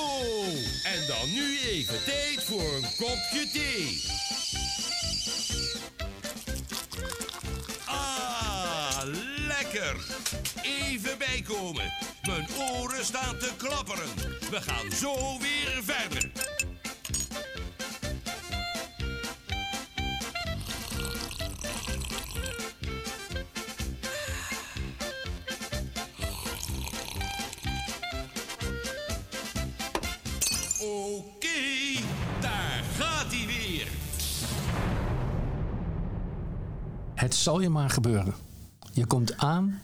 [0.83, 4.01] en dan nu even tijd voor een kopje thee.
[7.85, 9.01] Ah,
[9.47, 9.95] lekker.
[10.63, 11.93] Even bijkomen.
[12.21, 14.09] Mijn oren staan te klapperen.
[14.51, 16.31] We gaan zo weer verder.
[37.25, 38.33] Het zal je maar gebeuren.
[38.93, 39.79] Je komt aan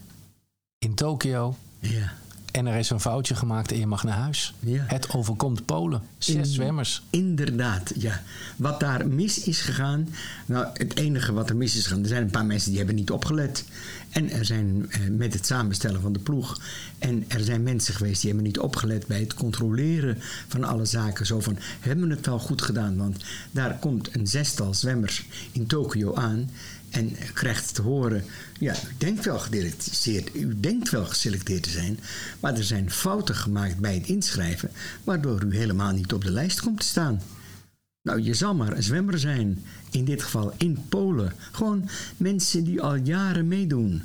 [0.78, 1.56] in Tokio.
[1.78, 2.12] Ja.
[2.52, 4.54] En er is een foutje gemaakt en je mag naar huis.
[4.66, 6.02] Het overkomt Polen.
[6.18, 7.02] Zes In- zwemmers.
[7.10, 8.22] Inderdaad, ja.
[8.56, 10.08] Wat daar mis is gegaan.
[10.46, 12.02] Nou, het enige wat er mis is gegaan.
[12.02, 13.64] Er zijn een paar mensen die hebben niet opgelet.
[14.10, 16.60] En er zijn eh, met het samenstellen van de ploeg.
[16.98, 21.26] En er zijn mensen geweest die hebben niet opgelet bij het controleren van alle zaken.
[21.26, 22.96] Zo van, hebben we het wel goed gedaan?
[22.96, 26.50] Want daar komt een zestal zwemmers in Tokio aan.
[26.92, 28.24] En krijgt te horen,
[28.58, 31.98] ja, u denkt, wel geselecteerd, u denkt wel geselecteerd te zijn,
[32.40, 34.70] maar er zijn fouten gemaakt bij het inschrijven,
[35.04, 37.20] waardoor u helemaal niet op de lijst komt te staan.
[38.02, 41.32] Nou, je zal maar een zwemmer zijn, in dit geval in Polen.
[41.52, 44.02] Gewoon mensen die al jaren meedoen.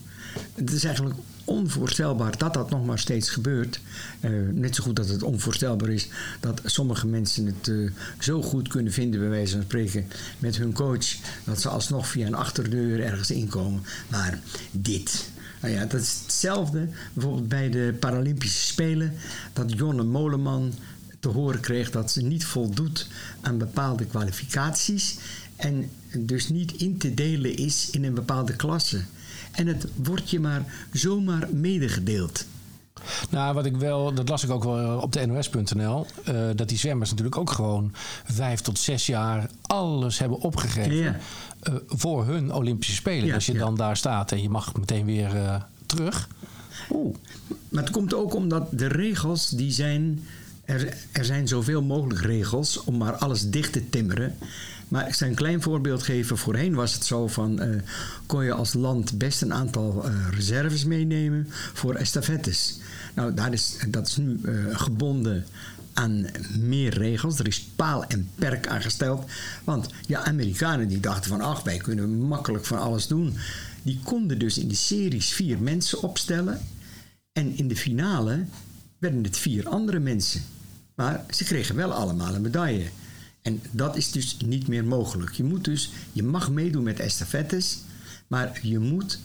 [0.54, 1.16] Het is eigenlijk
[1.48, 3.80] onvoorstelbaar dat dat nog maar steeds gebeurt.
[4.20, 6.08] Eh, net zo goed dat het onvoorstelbaar is
[6.40, 10.08] dat sommige mensen het eh, zo goed kunnen vinden, bij wijze van spreken,
[10.40, 13.84] met hun coach, dat ze alsnog via een achterdeur ergens inkomen.
[14.08, 14.40] Maar
[14.72, 15.30] dit.
[15.62, 19.14] Nou ja, dat is hetzelfde bijvoorbeeld bij de Paralympische Spelen,
[19.54, 20.74] dat Jonne Moleman
[21.20, 23.08] te horen kreeg dat ze niet voldoet
[23.42, 25.18] aan bepaalde kwalificaties
[25.56, 29.04] en dus niet in te delen is in een bepaalde klasse.
[29.58, 32.46] En het wordt je maar zomaar medegedeeld.
[33.30, 36.78] Nou, wat ik wel, dat las ik ook wel op de NOS.nl, uh, dat die
[36.78, 37.92] zwemmers natuurlijk ook gewoon
[38.26, 41.16] vijf tot zes jaar alles hebben opgegeven Ja.
[41.60, 43.26] eh, voor hun Olympische Spelen.
[43.28, 43.60] Ja, Als je ja.
[43.60, 46.28] dan daar staat en je mag meteen weer eh, terug.
[47.70, 50.24] Maar het komt ook omdat de regels die zijn.
[50.66, 54.36] Er, er zijn zoveel mogelijk regels om maar alles dicht te timmeren.
[54.88, 56.38] Maar ik zal een klein voorbeeld geven.
[56.38, 57.60] Voorheen was het zo van.
[57.60, 57.70] eh,
[58.26, 62.80] kon je als land best een aantal eh, reserves meenemen voor estafettes.
[63.16, 65.46] Nou, daar is, dat is nu eh, gebonden
[65.94, 66.26] aan
[66.60, 67.40] meer regels.
[67.40, 69.26] Er is paal en perk aangesteld.
[69.64, 71.42] Want ja, Amerikanen die dachten van...
[71.42, 73.38] ach, wij kunnen makkelijk van alles doen.
[73.82, 76.62] Die konden dus in de series vier mensen opstellen.
[77.32, 78.46] En in de finale
[78.98, 80.42] werden het vier andere mensen.
[80.96, 82.86] Maar ze kregen wel allemaal een medaille.
[83.48, 85.32] En dat is dus niet meer mogelijk.
[85.32, 87.80] Je moet dus, je mag meedoen met estafettes,
[88.28, 89.20] maar je moet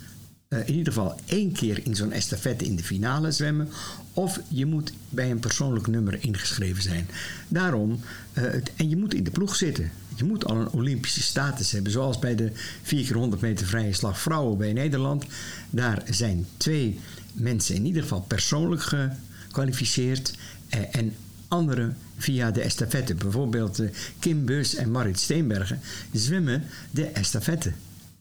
[0.49, 3.69] eh, in ieder geval één keer in zo'n estafette in de finale zwemmen.
[4.13, 7.09] Of je moet bij een persoonlijk nummer ingeschreven zijn.
[7.49, 8.01] Daarom,
[8.33, 8.45] eh,
[8.77, 9.91] en je moet in de ploeg zitten.
[10.17, 11.93] Je moet al een Olympische status hebben.
[11.93, 15.25] Zoals bij de 4 keer 100 meter vrije slag vrouwen bij Nederland.
[15.71, 17.01] Daar zijn twee
[17.33, 20.35] mensen in ieder geval persoonlijk gekwalificeerd.
[20.69, 21.15] eh, en
[21.49, 23.15] anderen via de estafette.
[23.15, 25.81] Bijvoorbeeld eh, Kim Bus en Marit Steenbergen
[26.13, 27.73] zwemmen de estafette.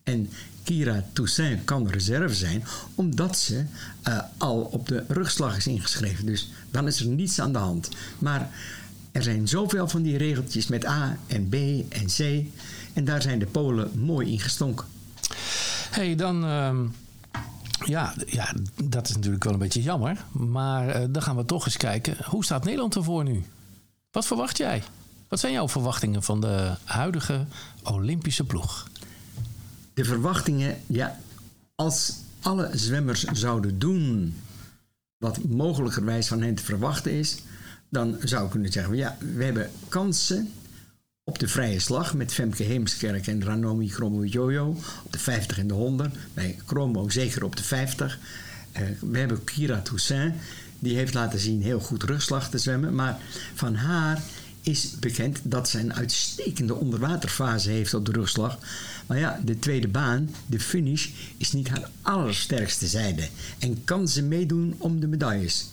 [0.04, 0.30] En
[0.64, 2.64] Kira Toussaint kan reserve zijn,
[2.96, 3.64] omdat ze
[4.02, 6.26] eh, al op de rugslag is ingeschreven.
[6.26, 7.90] Dus dan is er niets aan de hand.
[8.20, 8.50] Maar
[9.12, 11.54] er zijn zoveel van die regeltjes met A en B
[11.90, 12.46] en C.
[12.94, 14.86] En daar zijn de Polen mooi in gestonken.
[15.90, 16.44] hey, dan.
[16.44, 16.86] ehm,
[17.86, 20.24] ja, ja, dat is natuurlijk wel een beetje jammer.
[20.32, 22.18] Maar eh, dan gaan we toch eens kijken.
[22.26, 23.44] Hoe staat Nederland ervoor nu?
[24.12, 24.84] Wat verwacht jij?
[25.28, 27.46] Wat zijn jouw verwachtingen van de huidige
[27.84, 28.88] Olympische ploeg?
[29.94, 31.20] De verwachtingen, ja,
[31.76, 34.36] als alle zwemmers zouden doen
[35.18, 37.38] wat mogelijkerwijs van hen te verwachten is,
[37.90, 40.52] dan zou ik kunnen zeggen: ja, we hebben kansen
[41.24, 45.74] op de vrije slag met Femke Heemskerk en Ranomi Kromowidjojo op de 50 en de
[45.74, 46.16] 100.
[46.34, 48.20] Bij Kromo zeker op de 50.
[48.72, 50.36] Eh, we hebben Kira Toussaint,
[50.82, 52.96] die heeft laten zien heel goed rugslag te zwemmen.
[52.96, 53.20] Maar
[53.54, 54.22] van haar
[54.62, 58.58] is bekend dat ze een uitstekende onderwaterfase heeft op de rugslag.
[59.08, 63.30] Maar ja, de tweede baan, de finish, is niet haar allersterkste zijde.
[63.60, 65.70] En kan ze meedoen om de medailles?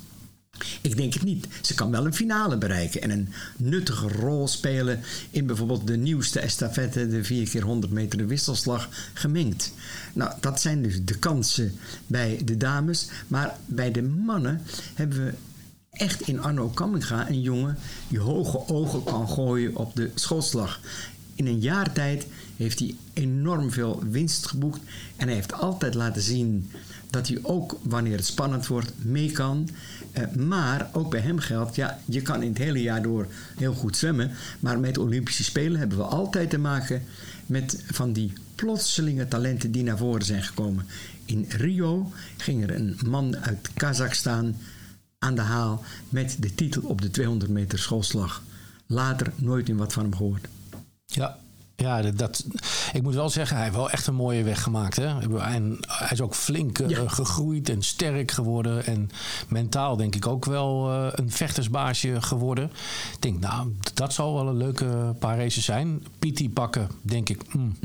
[0.81, 1.47] Ik denk het niet.
[1.63, 6.41] Ze kan wel een finale bereiken en een nuttige rol spelen in bijvoorbeeld de nieuwste
[6.41, 9.73] estafette, de 4 keer 100 meter de wisselslag, gemengd.
[10.13, 13.09] Nou, dat zijn dus de kansen bij de dames.
[13.27, 14.63] Maar bij de mannen
[14.95, 15.35] hebben we
[15.91, 20.81] echt in Arno Kamminga een jongen die hoge ogen kan gooien op de schoolslag.
[21.35, 24.81] In een jaar tijd heeft hij enorm veel winst geboekt
[25.17, 26.71] en hij heeft altijd laten zien
[27.11, 29.69] dat hij ook wanneer het spannend wordt mee kan.
[30.13, 33.75] Eh, maar ook bij hem geldt, ja, je kan in het hele jaar door heel
[33.75, 34.31] goed zwemmen.
[34.61, 37.03] Maar met Olympische Spelen hebben we altijd te maken
[37.47, 40.87] met van die plotselinge talenten die naar voren zijn gekomen.
[41.25, 44.57] In Rio ging er een man uit Kazachstan
[45.19, 48.43] aan de haal met de titel op de 200 meter schoolslag.
[48.87, 50.49] Later nooit meer wat van hem gehoord.
[51.07, 51.39] Ja,
[51.83, 52.45] ja dat,
[52.93, 54.97] ik moet wel zeggen, hij heeft wel echt een mooie weg gemaakt.
[54.97, 55.39] Hè?
[55.41, 58.87] En hij is ook flink eh, gegroeid en sterk geworden.
[58.87, 59.11] En
[59.49, 62.65] mentaal denk ik ook wel eh, een vechtersbaasje geworden.
[63.13, 66.03] Ik denk, nou, dat zal wel een leuke paar races zijn.
[66.19, 67.55] PT pakken, denk ik.
[67.55, 67.77] mm.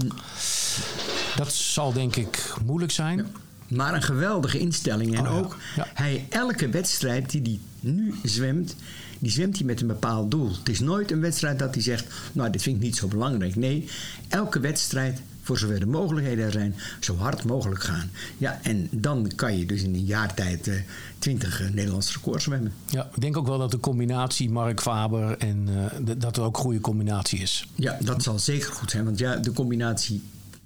[1.35, 3.27] Dat zal denk ik moeilijk zijn.
[3.67, 5.17] Maar een geweldige instelling.
[5.17, 5.57] En ook
[5.93, 8.75] hij, elke wedstrijd die hij nu zwemt,
[9.23, 10.49] die zwemt hij met een bepaald doel.
[10.49, 13.55] Het is nooit een wedstrijd dat hij zegt, nou dit vind ik niet zo belangrijk.
[13.55, 13.87] Nee,
[14.27, 18.11] elke wedstrijd, voor zover de mogelijkheden er zijn, zo hard mogelijk gaan.
[18.37, 20.75] Ja, en dan kan je dus in een jaar tijd eh,
[21.19, 22.73] 20 eh, Nederlandse records zwemmen.
[22.89, 26.57] Ja, ik denk ook wel dat de combinatie Mark Faber en eh, dat er ook
[26.57, 27.67] een goede combinatie is.
[27.75, 29.05] Ja, dat zal zeker goed zijn.
[29.05, 30.21] Want ja, de combinatie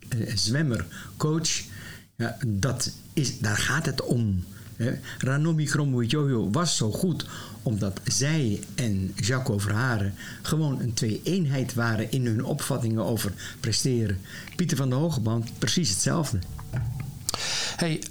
[0.10, 0.86] eh, zwemmer,
[1.17, 1.50] coach,
[2.15, 4.43] ja, dat is, daar gaat het om.
[4.76, 4.91] Hè.
[5.17, 7.26] Ranomi Kromowidjojo was zo goed
[7.63, 14.20] omdat zij en Jaco Verharen gewoon een twee-eenheid waren in hun opvattingen over presteren.
[14.56, 16.39] Pieter van der Hogeband, precies hetzelfde.
[17.76, 18.04] Hey,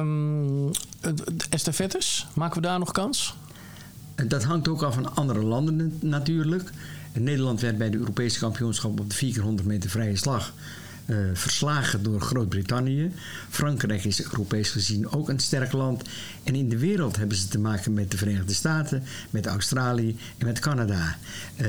[0.00, 0.70] um,
[1.50, 3.34] estafettes, maken we daar nog kans?
[4.26, 6.70] Dat hangt ook af van andere landen natuurlijk.
[7.12, 10.52] Nederland werd bij de Europese kampioenschap op de 400 meter vrije slag
[11.06, 13.12] uh, verslagen door Groot-Brittannië.
[13.50, 16.02] Frankrijk is Europees gezien ook een sterk land.
[16.42, 20.46] En in de wereld hebben ze te maken met de Verenigde Staten, met Australië en
[20.46, 21.16] met Canada.
[21.60, 21.68] Uh,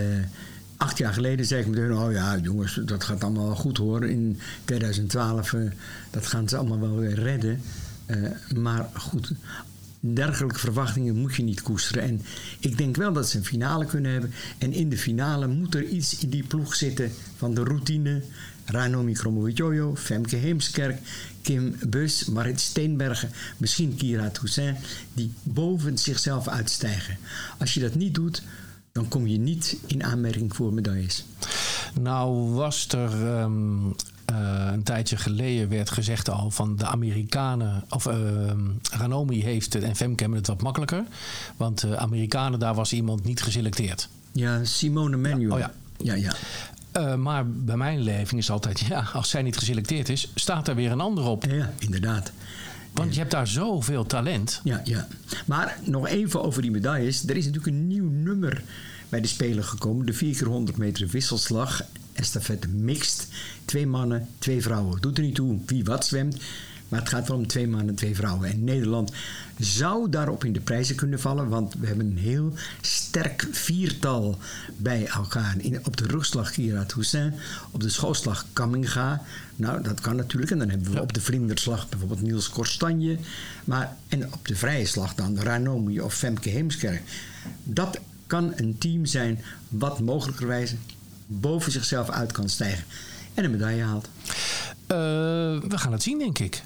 [0.78, 4.06] acht jaar geleden zei ik meteen, oh ja jongens, dat gaat allemaal wel goed hoor.
[4.06, 5.72] In 2012, uh,
[6.10, 7.62] dat gaan ze allemaal wel weer redden.
[8.56, 9.32] maar goed,
[10.00, 12.04] dergelijke verwachtingen moet je niet koesteren.
[12.04, 12.22] En
[12.60, 14.32] ik denk wel dat ze een finale kunnen hebben.
[14.58, 18.22] En in de finale moet er iets in die ploeg zitten van de routine.
[18.66, 21.00] Ranomi Kromowidjojo, Femke Heemskerk,
[21.42, 24.78] Kim Bus, Marit Steenbergen, misschien Kira Toussaint,
[25.14, 27.18] die boven zichzelf uitstijgen.
[27.58, 28.44] Als je dat niet doet,
[28.92, 31.26] dan kom je niet in aanmerking voor medailles.
[32.00, 33.96] Nou was er um,
[34.32, 38.14] uh, een tijdje geleden werd gezegd al van de Amerikanen, of uh,
[38.92, 41.04] Ranomi heeft het en Femke hebben het wat makkelijker.
[41.58, 44.10] Want de Amerikanen, daar was iemand niet geselecteerd.
[44.32, 45.48] Ja, Simone Manuel.
[45.48, 45.72] Ja, oh ja.
[45.98, 46.34] Ja, ja.
[46.98, 50.76] Uh, maar bij mijn leving is altijd, ja, als zij niet geselecteerd is, staat er
[50.76, 51.44] weer een ander op.
[51.46, 52.32] Ja, inderdaad.
[52.94, 54.62] Want je hebt daar zoveel talent.
[54.64, 55.08] Ja, ja.
[55.46, 57.24] Maar nog even over die medailles.
[57.28, 58.64] Er is natuurlijk een nieuw nummer
[59.10, 60.06] bij de Spelen gekomen.
[60.06, 60.36] De
[60.74, 61.82] 4x100 meter wisselslag.
[62.14, 63.28] Estafette mixed.
[63.66, 65.02] Twee mannen, twee vrouwen.
[65.02, 66.38] Doet er niet toe wie wat zwemt.
[66.90, 68.50] Maar het gaat wel om twee mannen, twee vrouwen.
[68.50, 69.12] En Nederland
[69.60, 71.50] zou daarop in de prijzen kunnen vallen.
[71.50, 74.38] Want we hebben een heel sterk viertal
[74.78, 75.56] bij elkaar.
[75.58, 77.36] In, op de rugslag Kira Toussaint.
[77.72, 79.22] Op de schoolslag Kamminga.
[79.56, 80.52] Nou, dat kan natuurlijk.
[80.52, 83.18] En dan hebben we op de vlinderslag bijvoorbeeld Niels Korstanje.
[83.64, 87.02] Maar, en op de vrije slag dan Ranomi of Femke Heemskerk.
[87.64, 90.76] Dat kan een team zijn wat mogelijkerwijs
[91.28, 92.84] boven zichzelf uit kan stijgen.
[93.34, 94.10] En een medaille haalt.
[94.88, 94.98] Uh,
[95.70, 96.64] we gaan het zien, denk ik.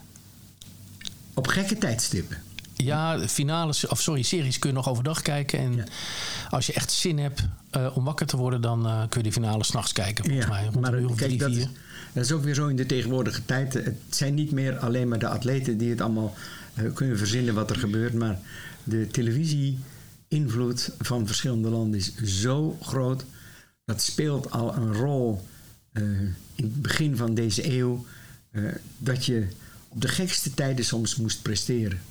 [1.39, 2.37] Op gekke tijdstippen.
[2.75, 5.59] Ja, finales, of sorry, series kun je nog overdag kijken.
[5.59, 5.85] En
[6.49, 7.43] als je echt zin hebt
[7.77, 10.25] uh, om wakker te worden, dan uh, kun je de finale s'nachts kijken.
[10.25, 10.63] Volgens ja, mij.
[10.63, 11.59] Rond maar uur of kijk, drie, dat, vier.
[11.59, 11.67] is,
[12.13, 13.73] dat is ook weer zo in de tegenwoordige tijd.
[13.73, 16.33] Het zijn niet meer alleen maar de atleten die het allemaal
[16.73, 18.13] uh, kunnen verzinnen wat er gebeurt.
[18.13, 18.39] Maar
[18.83, 23.25] de televisie-invloed van verschillende landen is zo groot.
[23.85, 25.47] Dat speelt al een rol
[25.93, 28.05] in het begin van deze eeuw.
[28.97, 29.47] dat je
[29.89, 32.01] op de gekste tijden soms moest presteren.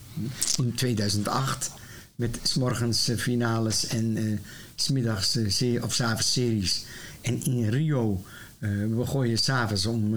[0.57, 1.71] In 2008
[2.15, 4.39] met s'morgens finales en uh,
[4.75, 6.85] smiddags uh, of s'avonds series.
[7.21, 8.25] En in Rio,
[8.59, 10.17] uh, we gooien s'avonds om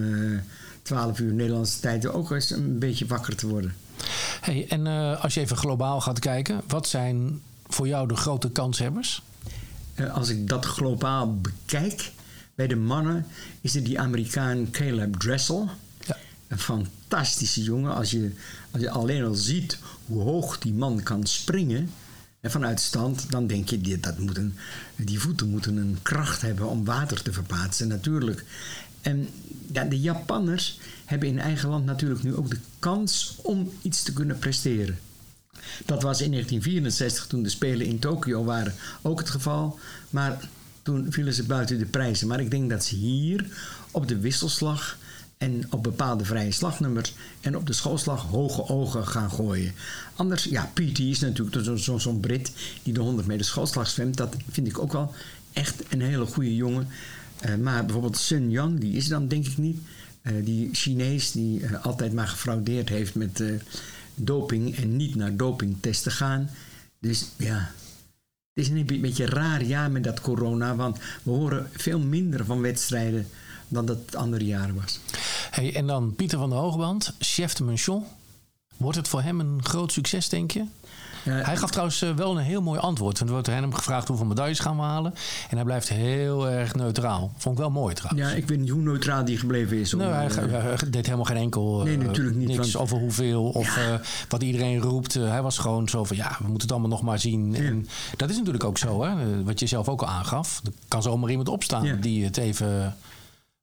[0.82, 3.74] 12 uur Nederlandse tijd ook eens een beetje wakker te worden.
[4.40, 4.86] Hey, en
[5.20, 9.22] als je even globaal gaat kijken, wat zijn voor jou de grote kanshebbers?
[10.12, 12.12] als ik dat globaal bekijk,
[12.54, 13.26] bij de mannen
[13.60, 15.68] is er die Amerikaan Caleb Dressel.
[16.06, 16.16] Ja.
[16.48, 16.58] Een
[17.12, 17.94] fantastische jongen.
[17.94, 18.30] Als je,
[18.70, 21.90] als je alleen al ziet hoe hoog die man kan springen
[22.40, 24.54] en vanuit stand, dan denk je die, dat moet een,
[24.96, 28.44] die voeten moeten een kracht hebben om water te verplaatsen, natuurlijk.
[29.00, 29.28] En
[29.88, 34.38] de Japanners hebben in eigen land natuurlijk nu ook de kans om iets te kunnen
[34.38, 34.98] presteren.
[35.86, 39.78] Dat was in 1964, toen de Spelen in Tokio waren, ook het geval.
[40.10, 40.48] Maar
[40.82, 42.28] toen vielen ze buiten de prijzen.
[42.28, 43.46] Maar ik denk dat ze hier
[43.90, 44.98] op de wisselslag
[45.42, 49.72] en op bepaalde vrije slagnummers en op de schoolslag hoge ogen gaan gooien.
[50.14, 52.52] Anders, ja, PT is natuurlijk zo'n zo, zo Brit
[52.82, 54.16] die de 100 meter schoolslag zwemt.
[54.16, 55.14] Dat vind ik ook wel
[55.52, 56.88] echt een hele goede jongen.
[57.46, 59.78] Uh, maar bijvoorbeeld Sun Yang, die is dan denk ik niet.
[60.22, 63.42] Uh, die Chinees die uh, altijd maar gefraudeerd heeft met
[64.14, 66.50] doping en niet naar dopingtesten gaan.
[66.98, 67.70] Dus ja,
[68.52, 72.60] het is een beetje raar jaar met dat corona, want we horen veel minder van
[72.60, 73.26] wedstrijden
[73.72, 75.00] dan dat het andere jaren was.
[75.50, 78.04] Hey, en dan Pieter van der Hoogband, chef de mission.
[78.76, 80.64] Wordt het voor hem een groot succes, denk je?
[81.24, 83.18] Ja, hij gaf trouwens uh, wel een heel mooi antwoord.
[83.18, 85.14] Want er wordt hem gevraagd hoeveel medailles gaan we halen.
[85.50, 87.32] En hij blijft heel erg neutraal.
[87.36, 88.28] Vond ik wel mooi trouwens.
[88.28, 89.92] Ja, ik weet niet hoe neutraal die gebleven is.
[89.92, 91.78] Nee, hij, uh, hij, deed helemaal geen enkel...
[91.78, 92.48] Uh, nee, natuurlijk niet.
[92.48, 94.00] Niks want, over hoeveel of ja.
[94.28, 95.14] wat iedereen roept.
[95.14, 97.52] hij was gewoon zo van, ja, we moeten het allemaal nog maar zien.
[97.52, 97.58] Ja.
[97.58, 99.42] En dat is natuurlijk ook zo, hè.
[99.44, 100.60] Wat je zelf ook al aangaf.
[100.64, 102.96] Er kan zomaar iemand opstaan die het even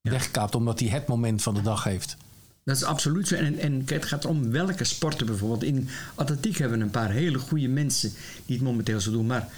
[0.01, 0.55] wegkaapt...
[0.55, 2.17] omdat hij het moment van de dag heeft.
[2.63, 3.35] Dat is absoluut zo.
[3.35, 5.63] En, en het gaat om welke sporten bijvoorbeeld.
[5.63, 8.11] In atletiek hebben we een paar hele goede mensen
[8.45, 9.25] die het momenteel zo doen.
[9.25, 9.49] Maar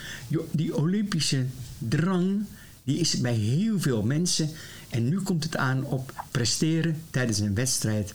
[0.52, 1.46] die Olympische
[1.78, 2.46] drang,
[2.84, 4.50] die is bij heel veel mensen.
[4.89, 8.14] En nu komt het aan op presteren tijdens een wedstrijd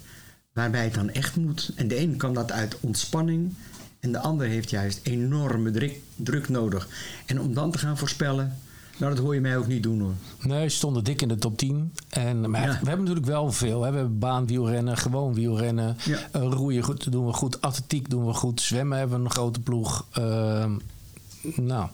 [0.52, 1.72] waarbij het dan echt moet.
[1.74, 3.54] En de een kan dat uit ontspanning
[4.00, 6.88] en de ander heeft juist enorme druk, druk nodig.
[7.26, 8.58] En om dan te gaan voorspellen,
[8.96, 10.14] nou dat hoor je mij ook niet doen hoor.
[10.42, 11.92] Nee, ze stonden dik in de top 10.
[12.08, 12.68] En, maar Ja.
[12.68, 13.82] we hebben natuurlijk wel veel.
[13.82, 13.90] Hè.
[13.90, 15.96] We hebben baanwielrennen, gewoon wielrennen.
[16.32, 17.60] Eh, roeien goed, doen we goed.
[17.60, 18.60] Atletiek doen we goed.
[18.60, 20.06] Zwemmen hebben we een grote ploeg.
[20.12, 20.72] Ehm,
[21.56, 21.88] nou,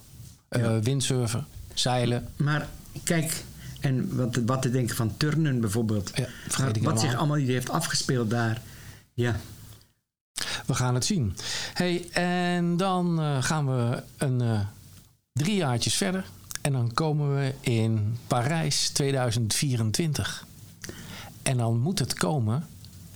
[0.48, 2.28] eh, windsurfen, zeilen.
[2.36, 2.68] Maar
[3.04, 3.44] kijk,
[3.80, 6.12] en wat, wat te denken van turnen bijvoorbeeld.
[6.72, 8.60] ik wat zich allemaal hier heeft afgespeeld daar.
[9.14, 9.36] Ja,
[10.66, 11.36] We gaan het zien.
[11.74, 14.66] Hey, en dan eh, gaan we een
[15.32, 16.24] drie jaartjes verder.
[16.62, 20.46] En dan komen we in Parijs 2024.
[21.42, 22.66] En dan moet het komen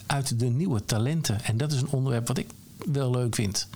[0.07, 1.45] uit de nieuwe talenten.
[1.45, 2.51] En dat is een onderwerp wat ik
[2.93, 3.69] wel leuk vind.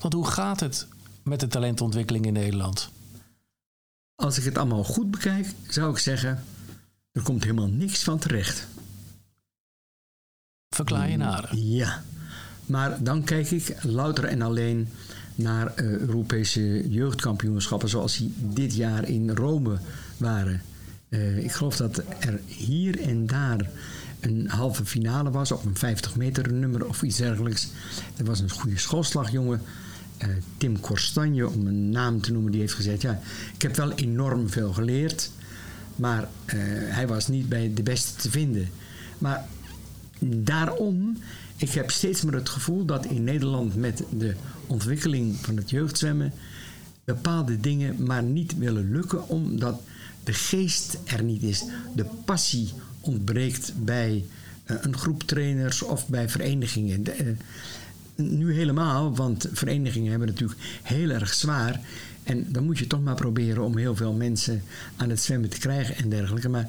[0.00, 0.86] Want hoe gaat het
[1.22, 2.90] met de talentontwikkeling in Nederland?
[4.18, 6.44] als ik het allemaal goed bekijk, zou ik zeggen,
[7.12, 8.66] er komt helemaal niks van terecht.
[10.74, 11.56] Verklaar je nader.
[11.56, 12.02] Ja,
[12.66, 14.88] maar dan kijk ik louter en alleen
[15.38, 19.78] naar eh, Europese jeugdkampioenschappen zoals die dit jaar in Rome
[20.16, 20.62] waren.
[21.08, 23.70] Eh, ik geloof dat er hier en daar
[24.20, 27.68] een halve finale was op een 50 meter nummer of iets dergelijks.
[28.16, 29.62] Er was een goede schoolslagjongen,
[30.16, 33.20] eh, Tim Korstanje, om een naam te noemen, die heeft gezegd: Ja,
[33.54, 35.30] ik heb wel enorm veel geleerd,
[35.96, 36.28] maar
[36.84, 38.68] hij was niet bij de beste te vinden.
[39.18, 39.46] Maar
[40.18, 41.16] daarom,
[41.56, 44.34] ik heb steeds meer het gevoel dat in Nederland met de
[44.66, 46.32] ontwikkeling van het jeugdzwemmen
[47.04, 49.80] bepaalde dingen maar niet willen lukken omdat
[50.24, 51.64] de geest er niet is.
[51.94, 54.24] De passie ontbreekt bij
[54.64, 57.18] eh, een groep trainers of bij verenigingen.
[57.18, 57.26] Eh,
[58.14, 61.80] nu helemaal, want verenigingen hebben natuurlijk heel erg zwaar.
[62.22, 64.62] En dan moet je toch maar proberen om heel veel mensen
[64.96, 66.48] aan het zwemmen te krijgen en dergelijke.
[66.48, 66.68] Maar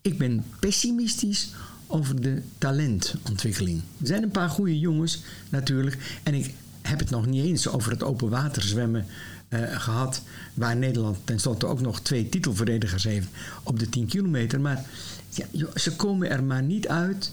[0.00, 1.50] ik ben pessimistisch
[1.86, 3.82] over de talentontwikkeling.
[4.00, 6.20] Er zijn een paar goede jongens natuurlijk.
[6.22, 9.06] En ik heb het nog niet eens over het open water zwemmen
[9.48, 10.22] eh, gehad.
[10.54, 13.28] Waar Nederland tenslotte ook nog twee titelverdedigers heeft
[13.62, 14.60] op de 10 kilometer.
[14.60, 14.84] Maar
[15.28, 17.32] ja, ze komen er maar niet uit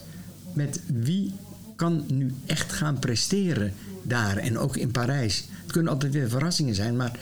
[0.53, 1.33] met wie
[1.75, 5.45] kan nu echt gaan presteren daar en ook in Parijs.
[5.61, 7.19] Het kunnen altijd weer verrassingen zijn, maar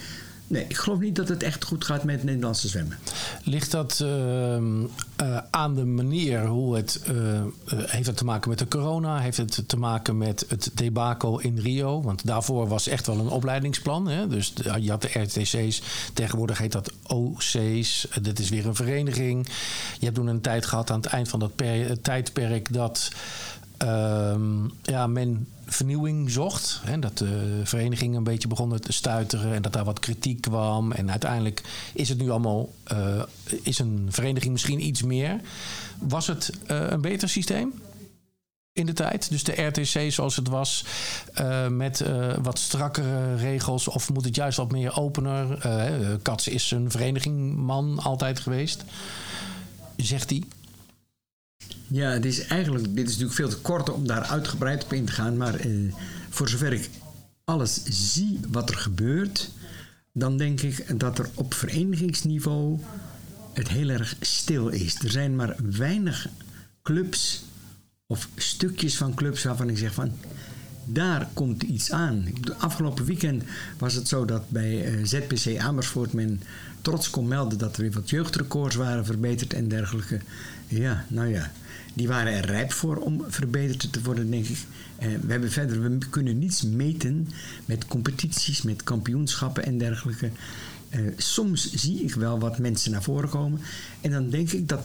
[0.50, 2.97] nee, ik geloof niet dat het echt goed gaat met Nederlandse zwemmen.
[3.43, 4.84] Ligt dat ehm,
[5.16, 7.02] eh, aan de manier hoe het.
[7.06, 9.20] eh, heeft het te maken met de corona?
[9.20, 12.02] Heeft het te maken met het debakel in Rio?
[12.02, 14.08] Want daarvoor was echt wel een opleidingsplan.
[14.08, 14.28] Hè?
[14.28, 15.82] Dus je had de RTC's,
[16.14, 18.08] tegenwoordig heet dat OC's.
[18.22, 19.47] Dit is weer een vereniging.
[20.00, 23.10] Je hebt toen een tijd gehad aan het eind van dat per- tijdperk dat.
[23.78, 26.82] ehm, ja, men vernieuwing zocht.
[26.84, 30.91] Hè, dat de verenigingen een beetje begonnen te stuiteren en dat daar wat kritiek kwam.
[30.91, 31.63] En uiteindelijk
[31.93, 33.24] is het nu allemaal, eh,
[33.63, 35.41] is een vereniging misschien iets meer.
[35.99, 37.82] Was het eh, een beter systeem?
[38.74, 40.86] In de tijd, dus de RTC zoals het was,
[41.34, 42.03] eh, met
[42.41, 45.57] wat strakkere regels, of moet het juist wat meer opener?
[45.61, 48.84] Eh Kats is een verenigingman altijd geweest,
[49.95, 50.43] zegt hij.
[51.88, 55.05] Ja, het is eigenlijk, dit is natuurlijk veel te kort om daar uitgebreid op in
[55.05, 55.38] te gaan.
[55.38, 55.72] Maar eh,
[56.30, 56.89] voor zover ik
[57.43, 59.51] alles zie wat er gebeurt,
[60.13, 62.80] dan denk ik dat er op verenigingsniveau
[63.53, 65.03] het heel erg stil is.
[65.03, 66.28] Er zijn maar weinig
[66.84, 67.43] clubs
[68.07, 70.11] of stukjes van clubs waarvan ik zeg van
[70.93, 72.26] daar komt iets aan.
[72.57, 73.43] Afgelopen weekend
[73.78, 76.41] was het zo dat bij eh, ZPC Amersfoort men
[76.82, 80.20] trots kon melden dat er weer wat jeugdrecords waren verbeterd en dergelijke.
[80.70, 81.51] Ja, nou ja,
[81.93, 84.57] die waren er rijp voor om verbeterd te worden, denk ik.
[84.97, 87.28] Eh, we hebben verder, we kunnen niets meten
[87.65, 90.32] met competities, met kampioenschappen en dergelijke.
[90.89, 93.59] Eh, soms zie ik wel wat mensen naar voren komen
[94.01, 94.82] en dan denk ik dat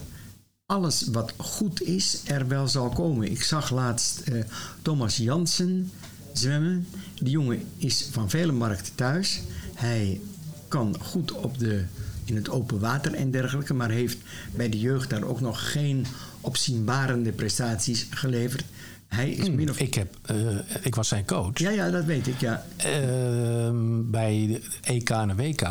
[0.65, 3.31] alles wat goed is er wel zal komen.
[3.31, 4.43] Ik zag laatst eh,
[4.81, 5.91] Thomas Jansen
[6.33, 6.87] zwemmen.
[7.15, 9.41] Die jongen is van vele markten thuis.
[9.73, 10.21] Hij
[10.67, 11.83] kan goed op de,
[12.25, 14.17] in het open water en dergelijke, maar heeft
[14.55, 16.05] bij de jeugd daar ook nog geen
[16.41, 18.63] opzienbarende prestaties geleverd.
[19.07, 19.79] Hij is min of...
[19.79, 20.35] Ik, heb, eh,
[20.81, 21.57] ik was zijn coach.
[21.59, 22.65] Ja, ja, dat weet ik, ja.
[22.77, 25.61] Ehm, bij de EK en de WK.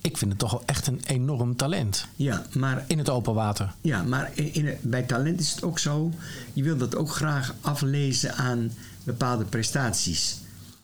[0.00, 2.06] Ik vind het toch wel echt een enorm talent.
[2.16, 2.84] Ja, maar...
[2.86, 3.72] In het open water.
[3.80, 6.12] Ja, maar in, in- bij talent is het ook zo.
[6.52, 8.72] Je wil dat ook graag aflezen aan
[9.04, 10.36] bepaalde prestaties.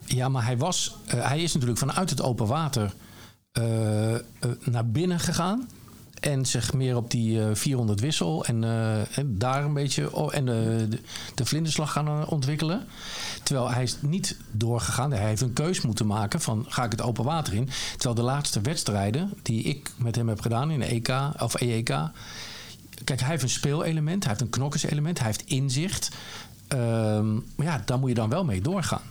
[0.04, 2.94] Ja, maar hij, was, eh, hij is natuurlijk vanuit het open water
[4.64, 5.68] naar binnen gegaan.
[6.20, 10.86] En zich meer op die eh, 400 wissel en, eh, daar een beetje en de,
[10.88, 11.00] de,
[11.34, 12.86] de vlinderslag gaan eh, ontwikkelen.
[13.42, 15.10] Terwijl hij is niet doorgegaan.
[15.10, 17.68] Hij heeft een keus moeten maken van ga ik het open water in.
[17.92, 21.94] Terwijl de laatste wedstrijden die ik met hem heb gedaan in de EK of EEK.
[23.04, 26.10] kijk, hij heeft een speelelement, hij heeft een knokkerselement, hij heeft inzicht.
[26.68, 29.02] Ehm, maar ja, daar moet je dan wel mee doorgaan.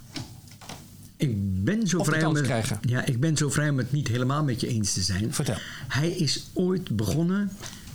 [1.18, 2.80] Ik ben zo Of vrij om het, krijgen.
[2.82, 5.34] Ja, ik ben zo vrij om het niet helemaal met je eens te zijn.
[5.34, 5.58] Vertel.
[5.88, 7.52] Hij is ooit begonnen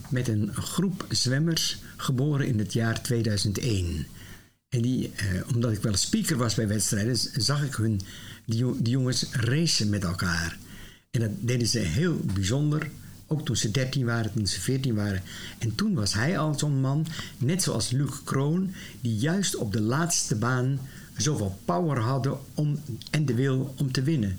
[0.08, 4.06] met een groep zwemmers geboren in het jaar 2001.
[4.68, 8.00] En die, eh, omdat ik wel speaker was bij wedstrijden, zag ik hun,
[8.44, 10.58] die jongens racen met elkaar.
[11.10, 12.90] En dat deden ze heel bijzonder.
[13.26, 15.22] Ook toen ze 13 waren, toen ze 14 waren.
[15.58, 17.06] En toen was hij al zo'n man,
[17.38, 20.78] net zoals Luc Kroon, die juist op de laatste baan
[21.16, 24.38] zoveel power hadden om, en de wil om te winnen.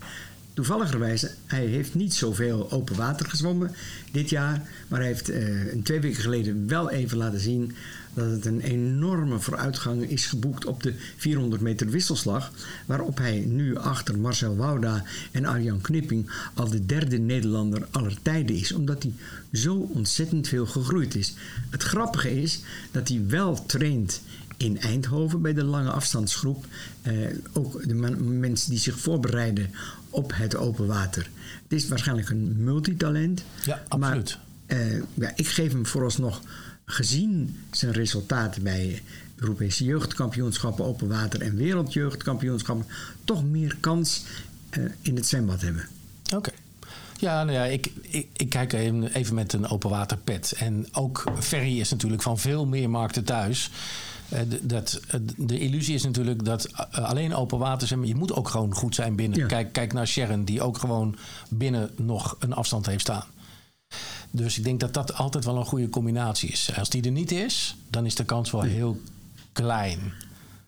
[0.54, 3.72] Toevalligerwijs, hij heeft niet zoveel open water gezwommen
[4.12, 4.70] dit jaar.
[4.88, 5.30] Maar hij heeft
[5.74, 7.76] een twee weken geleden wel even laten zien
[8.14, 12.52] dat het een enorme vooruitgang is geboekt op de 400 meter wisselslag.
[12.86, 18.56] Waarop hij nu achter Marcel Wouda en Arjan Knipping al de derde Nederlander aller tijden
[18.56, 18.72] is.
[18.72, 19.14] Omdat hij
[19.54, 21.34] zo ontzettend veel gegroeid is.
[21.70, 22.62] Het grappige is
[22.92, 24.22] dat hij wel traint
[24.58, 26.66] in Eindhoven bij de lange afstandsgroep.
[27.02, 27.14] Eh,
[27.54, 29.70] ook de mensen die zich voorbereiden
[30.10, 31.30] op het open water.
[31.64, 33.44] Het is waarschijnlijk een multitalent.
[33.66, 34.38] Ja, absoluut.
[34.68, 36.42] Maar eh, ja, ik geef hem vooralsnog,
[36.86, 39.02] gezien zijn resultaten bij
[39.36, 42.86] Europese jeugdkampioenschappen open water en wereldjeugdkampioenschappen,
[43.24, 44.24] toch meer kans
[44.70, 45.88] eh, in het zwembad hebben.
[46.36, 46.52] Oké.
[47.18, 50.54] Ja, nou ja, ik, ik, ik kijk even, even met een open waterpet.
[50.58, 53.70] En ook Ferry is natuurlijk van veel meer markten thuis.
[54.34, 58.00] Eh, dat, eh, de illusie is natuurlijk dat eh, alleen open water zijn.
[58.00, 59.48] maar Je moet ook gewoon goed zijn binnen.
[59.48, 61.16] Kijk, kijk naar Sharon, die ook gewoon
[61.50, 63.26] binnen nog een afstand heeft staan.
[64.32, 66.72] Dus ik denk dat dat altijd wel een goede combinatie is.
[66.76, 69.02] Als die er niet is, dan is de kans wel heel
[69.52, 70.00] klein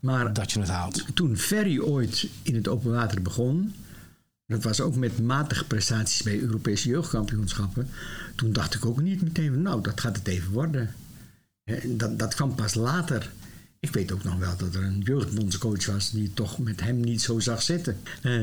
[0.06, 1.06] maar dat je het haalt.
[1.14, 3.76] Toen Ferry ooit in het open water begon,
[4.46, 7.90] dat was ook met matige prestaties bij Europese jeugdkampioenschappen,
[8.36, 10.96] toen dacht ik ook niet meteen van nou, dat gaat het even worden.
[11.84, 13.32] Dat, dat kwam pas later.
[13.80, 17.22] Ik weet ook nog wel dat er een jeugdbondscoach was die toch met hem niet
[17.22, 17.98] zo zag zitten.
[18.22, 18.42] Eh,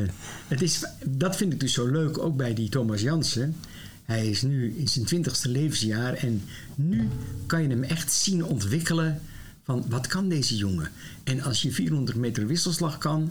[0.49, 3.57] het is, dat vind ik dus zo leuk, ook bij die Thomas Jansen.
[4.05, 6.43] Hij is nu in zijn twintigste levensjaar en
[6.75, 7.09] nu
[7.47, 9.21] kan je hem echt zien ontwikkelen
[9.65, 10.91] van wat kan deze jongen?
[11.25, 13.31] En als je 400 meter wisselslag kan,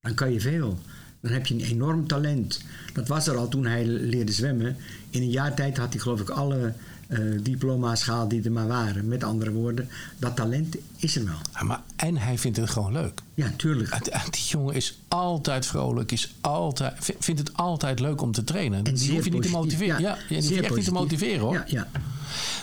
[0.00, 0.78] dan kan je veel.
[1.20, 2.60] Dan heb je een enorm talent.
[2.92, 4.76] Dat was er al toen hij leerde zwemmen.
[5.10, 6.72] In een jaar tijd had hij geloof ik alle
[7.08, 9.08] eh, diploma's gehaald die er maar waren.
[9.08, 9.88] Met andere woorden,
[10.18, 11.34] dat talent is er wel.
[11.54, 13.20] Ja, maar, en hij vindt het gewoon leuk.
[13.34, 13.98] Ja, tuurlijk.
[14.30, 18.84] Die jongen is altijd vrolijk, is altijd, vi- vindt het altijd leuk om te trainen.
[18.84, 20.00] die zeer hoef je niet te motiveren.
[20.00, 20.16] ja.
[20.28, 21.52] Ja, Zeer je echt niet te motiveren hoor.
[21.54, 21.88] Ja, ja.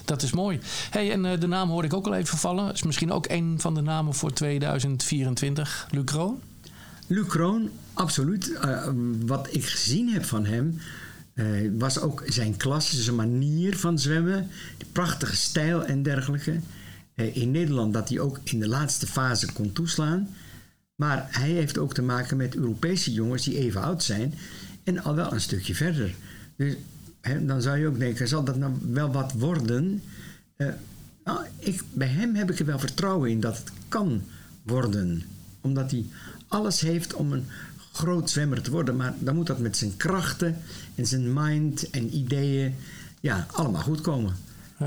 [0.06, 0.60] Dat is mooi.
[0.90, 2.74] Hey, en eh, de naam hoorde ik ook al even vallen.
[2.74, 5.88] Is misschien ook een van de namen voor 2024.
[5.92, 6.40] Luc Kroon?
[7.08, 8.54] Luc Kroon, absoluut.
[8.54, 8.88] Eh,
[9.26, 10.78] wat ik gezien heb van hem,
[11.36, 11.46] eh,
[11.78, 16.60] was ook zijn klasse, zijn manier van zwemmen, die prachtige stijl en dergelijke.
[17.16, 20.30] Eh, in Nederland dat hij ook in de laatste fase kon toeslaan.
[20.96, 24.34] Maar hij heeft ook te maken met Europese jongens die even oud zijn
[24.84, 26.16] en al wel een stukje verder.
[26.56, 26.76] Dus
[27.42, 30.04] dan zou je ook denken, zal dat nou wel wat worden?
[30.56, 30.68] Eh,
[31.24, 34.22] nou, ik, bij hem heb ik er wel vertrouwen in dat het kan
[34.64, 35.24] worden.
[35.62, 36.06] Omdat hij
[36.48, 37.46] alles heeft om een
[37.96, 38.96] groot zwemmer te worden.
[38.96, 40.58] Maar dan moet dat met zijn krachten
[40.96, 42.76] en zijn mind en ideeën
[43.20, 44.36] ja, allemaal goed komen.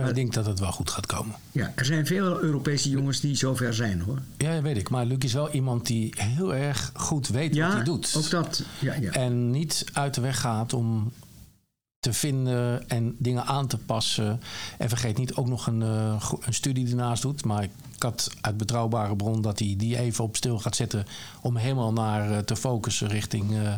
[0.06, 1.34] Ik denk dat het wel goed gaat komen.
[1.52, 4.18] Ja, er zijn veel Europese jongens die zover zijn hoor.
[4.36, 4.90] Ja, dat weet ik.
[4.90, 8.14] Maar Luc is wel iemand die heel erg goed weet Ja, wat hij doet.
[8.16, 8.62] ook dat.
[8.80, 9.11] Ja, ja.
[9.11, 11.12] En niet uit de weg gaat om
[12.09, 14.40] te vinden en dingen aan te passen.
[14.78, 17.44] En vergeet niet ook nog een, eh, een studie ernaast doet.
[17.44, 21.06] Maar ik had uit betrouwbare bron dat hij die even op stil gaat zetten...
[21.40, 23.72] om helemaal naar eh, te focussen richting, eh,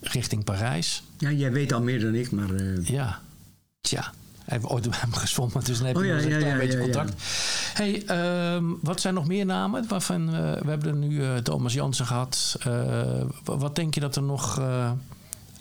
[0.00, 1.02] richting Parijs.
[1.18, 2.48] Ja, jij weet al meer dan ik, maar...
[2.82, 3.20] Ja,
[3.80, 4.12] tja.
[4.44, 6.52] Hij heeft ooit bij hem gezwommen, dus dan heb je Oh ja, een ja, klein
[6.52, 7.22] ja, beetje contact.
[7.74, 9.88] Hey, ehm, wat zijn nog meer namen?
[9.88, 12.56] Waarvan, we hebben er nu Thomas Jansen gehad.
[12.58, 12.66] Eh,
[13.44, 14.60] wa- wat denk je dat er nog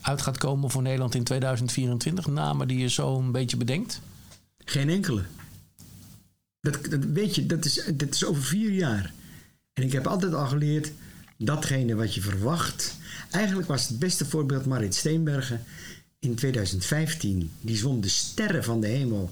[0.05, 2.27] uit gaat komen voor Nederland in 2024?
[2.27, 4.01] Namen die je zo een beetje bedenkt?
[4.57, 5.23] Geen enkele.
[6.61, 7.77] Dat, dat weet je, dat is,
[8.09, 9.13] is over vier jaar.
[9.73, 10.91] En ik heb altijd al geleerd,
[11.37, 12.97] datgene wat je verwacht.
[13.31, 15.63] Eigenlijk was het beste voorbeeld Marit Steenbergen
[16.19, 17.51] in 2015.
[17.61, 19.31] Die zwom de sterren van de hemel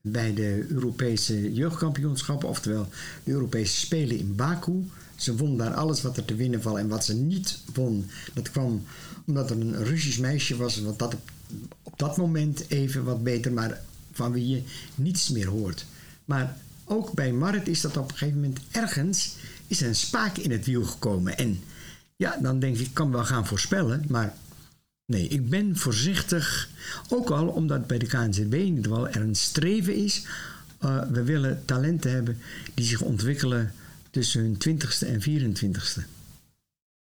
[0.00, 2.88] bij de Europese jeugdkampioenschappen, oftewel
[3.24, 4.90] de Europese Spelen in Baku.
[5.16, 6.78] Ze won daar alles wat er te winnen valt.
[6.78, 8.82] En wat ze niet won, dat kwam
[9.24, 11.16] omdat er een Russisch meisje was, wat dat
[11.82, 13.80] op, dat moment even wat beter, maar
[14.12, 14.62] van wie je
[14.94, 15.86] niets meer hoort.
[16.24, 20.36] Maar ook bij Marit is dat op een gegeven moment ergens is er een spaak
[20.36, 21.36] in het wiel gekomen.
[21.38, 21.60] En
[22.16, 24.34] ja, dan denk ik, ik kan wel gaan voorspellen, maar
[25.06, 26.68] Nee, ik ben voorzichtig.
[27.08, 30.26] Ook al omdat bij de KNZB in ieder geval er een streven is.
[30.84, 32.38] Uh, we willen talenten hebben
[32.74, 33.72] die zich ontwikkelen
[34.10, 36.13] tussen hun 20ste en 24ste.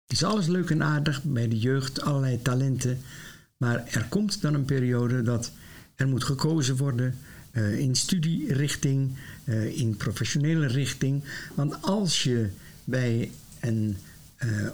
[0.05, 2.99] Het is alles leuk en aardig bij de jeugd, allerlei talenten.
[3.57, 5.51] Maar er komt dan een periode dat
[5.95, 7.17] er moet gekozen worden
[7.51, 11.23] uh, in studierichting, uh, in professionele richting.
[11.53, 12.49] Want als je
[12.83, 13.97] bij een
[14.43, 14.67] uh,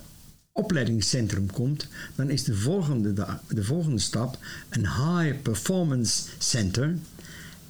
[0.52, 4.38] opleidingscentrum komt, dan is de volgende, de, de volgende stap
[4.70, 6.98] een high performance center.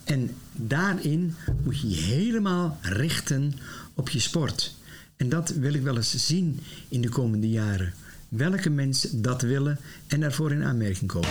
[0.04, 3.54] En daarin moet je je helemaal richten
[3.94, 4.76] op je sport.
[5.22, 6.60] En dat wil ik wel eens zien
[6.90, 7.94] in de komende jaren.
[8.30, 11.30] Welke mensen dat willen en ervoor in aanmerking komen.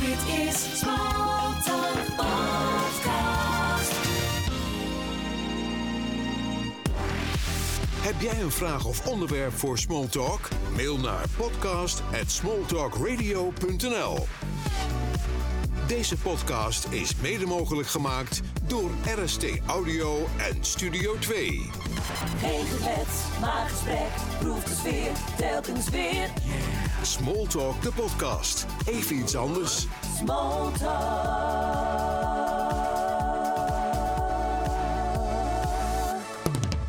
[0.00, 3.92] Dit is Smalltalk Podcast.
[8.00, 10.48] Heb jij een vraag of onderwerp voor Smalltalk?
[10.76, 14.26] Mail naar podcast@smalltalkradio.nl.
[15.86, 18.40] Deze podcast is mede mogelijk gemaakt
[18.72, 18.90] door
[19.24, 21.70] RST Audio en Studio 2.
[22.40, 23.06] Geen gebed,
[23.40, 26.28] maar gesprek, proef de sfeer, telkens weer.
[27.02, 28.66] Smalltalk, de podcast.
[28.86, 29.86] Even iets anders.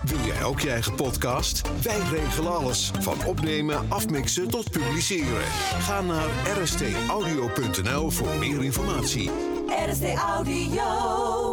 [0.03, 1.61] Wil jij ook je eigen podcast?
[1.81, 2.91] Wij regelen alles.
[2.99, 5.43] Van opnemen, afmixen tot publiceren.
[5.79, 6.29] Ga naar
[6.61, 9.29] rstaudio.nl voor meer informatie.
[9.88, 11.53] RST Audio.